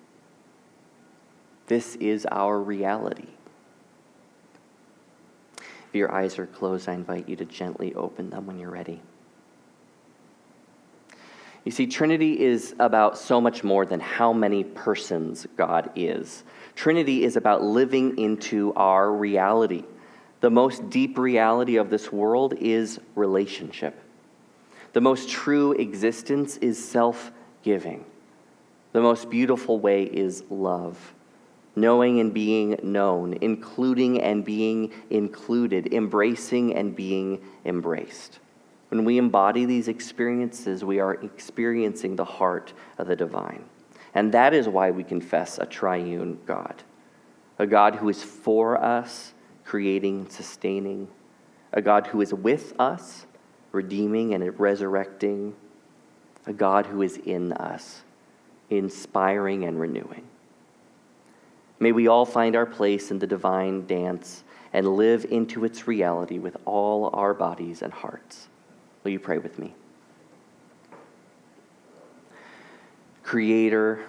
This 1.66 1.96
is 1.96 2.26
our 2.30 2.58
reality. 2.58 3.28
If 5.58 5.94
your 5.94 6.10
eyes 6.10 6.38
are 6.38 6.46
closed, 6.46 6.88
I 6.88 6.94
invite 6.94 7.28
you 7.28 7.36
to 7.36 7.44
gently 7.44 7.94
open 7.94 8.30
them 8.30 8.46
when 8.46 8.58
you're 8.58 8.70
ready. 8.70 9.02
You 11.68 11.72
see, 11.72 11.86
Trinity 11.86 12.40
is 12.40 12.74
about 12.78 13.18
so 13.18 13.42
much 13.42 13.62
more 13.62 13.84
than 13.84 14.00
how 14.00 14.32
many 14.32 14.64
persons 14.64 15.46
God 15.54 15.90
is. 15.94 16.42
Trinity 16.74 17.24
is 17.24 17.36
about 17.36 17.62
living 17.62 18.16
into 18.16 18.72
our 18.72 19.12
reality. 19.12 19.84
The 20.40 20.48
most 20.48 20.88
deep 20.88 21.18
reality 21.18 21.76
of 21.76 21.90
this 21.90 22.10
world 22.10 22.54
is 22.58 22.98
relationship. 23.14 24.00
The 24.94 25.02
most 25.02 25.28
true 25.28 25.72
existence 25.72 26.56
is 26.56 26.82
self 26.82 27.32
giving. 27.62 28.06
The 28.92 29.02
most 29.02 29.28
beautiful 29.28 29.78
way 29.78 30.04
is 30.04 30.44
love. 30.48 31.12
Knowing 31.76 32.18
and 32.18 32.32
being 32.32 32.78
known, 32.82 33.36
including 33.42 34.22
and 34.22 34.42
being 34.42 34.90
included, 35.10 35.92
embracing 35.92 36.74
and 36.74 36.96
being 36.96 37.42
embraced. 37.66 38.38
When 38.88 39.04
we 39.04 39.18
embody 39.18 39.64
these 39.64 39.88
experiences, 39.88 40.84
we 40.84 40.98
are 40.98 41.14
experiencing 41.14 42.16
the 42.16 42.24
heart 42.24 42.72
of 42.96 43.06
the 43.06 43.16
divine. 43.16 43.64
And 44.14 44.32
that 44.32 44.54
is 44.54 44.68
why 44.68 44.90
we 44.90 45.04
confess 45.04 45.58
a 45.58 45.66
triune 45.66 46.38
God 46.46 46.82
a 47.60 47.66
God 47.66 47.96
who 47.96 48.08
is 48.08 48.22
for 48.22 48.80
us, 48.80 49.34
creating, 49.64 50.28
sustaining, 50.28 51.08
a 51.72 51.82
God 51.82 52.06
who 52.06 52.20
is 52.20 52.32
with 52.32 52.72
us, 52.78 53.26
redeeming 53.72 54.32
and 54.32 54.58
resurrecting, 54.60 55.54
a 56.46 56.52
God 56.52 56.86
who 56.86 57.02
is 57.02 57.16
in 57.16 57.52
us, 57.54 58.02
inspiring 58.70 59.64
and 59.64 59.80
renewing. 59.80 60.24
May 61.80 61.92
we 61.92 62.06
all 62.06 62.24
find 62.24 62.56
our 62.56 62.66
place 62.66 63.10
in 63.10 63.18
the 63.18 63.26
divine 63.26 63.86
dance 63.86 64.44
and 64.72 64.96
live 64.96 65.24
into 65.24 65.64
its 65.64 65.86
reality 65.86 66.38
with 66.38 66.56
all 66.64 67.10
our 67.12 67.34
bodies 67.34 67.82
and 67.82 67.92
hearts. 67.92 68.48
Will 69.04 69.12
you 69.12 69.20
pray 69.20 69.38
with 69.38 69.58
me? 69.58 69.74
Creator, 73.22 74.00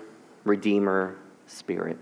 Redeemer, 0.46 1.18
Spirit, 1.46 1.98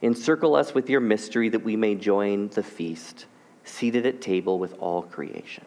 encircle 0.00 0.54
us 0.54 0.74
with 0.74 0.88
your 0.88 1.00
mystery 1.00 1.48
that 1.50 1.62
we 1.62 1.76
may 1.76 1.94
join 1.94 2.48
the 2.48 2.62
feast, 2.62 3.26
seated 3.64 4.06
at 4.06 4.20
table 4.20 4.58
with 4.58 4.74
all 4.78 5.02
creation. 5.02 5.64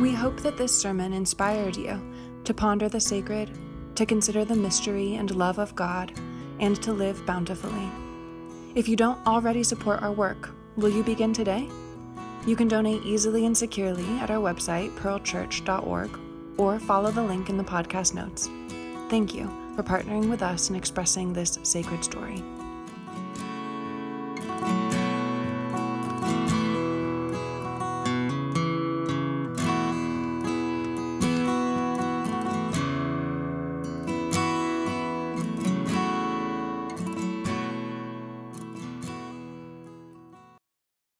We 0.00 0.12
hope 0.12 0.40
that 0.40 0.56
this 0.56 0.76
sermon 0.76 1.12
inspired 1.12 1.76
you 1.76 2.02
to 2.42 2.52
ponder 2.52 2.88
the 2.88 2.98
sacred, 2.98 3.56
to 3.94 4.04
consider 4.04 4.44
the 4.44 4.56
mystery 4.56 5.14
and 5.14 5.30
love 5.36 5.58
of 5.58 5.76
God 5.76 6.12
and 6.62 6.80
to 6.82 6.92
live 6.92 7.26
bountifully. 7.26 7.90
If 8.74 8.88
you 8.88 8.96
don't 8.96 9.18
already 9.26 9.62
support 9.62 10.02
our 10.02 10.12
work, 10.12 10.48
will 10.76 10.88
you 10.88 11.02
begin 11.02 11.34
today? 11.34 11.68
You 12.46 12.56
can 12.56 12.68
donate 12.68 13.02
easily 13.02 13.44
and 13.44 13.56
securely 13.56 14.06
at 14.20 14.30
our 14.30 14.38
website, 14.38 14.96
pearlchurch.org, 14.96 16.18
or 16.56 16.78
follow 16.80 17.10
the 17.10 17.22
link 17.22 17.50
in 17.50 17.58
the 17.58 17.64
podcast 17.64 18.14
notes. 18.14 18.48
Thank 19.10 19.34
you 19.34 19.50
for 19.76 19.82
partnering 19.82 20.30
with 20.30 20.42
us 20.42 20.70
in 20.70 20.76
expressing 20.76 21.32
this 21.32 21.58
sacred 21.62 22.02
story. 22.04 22.42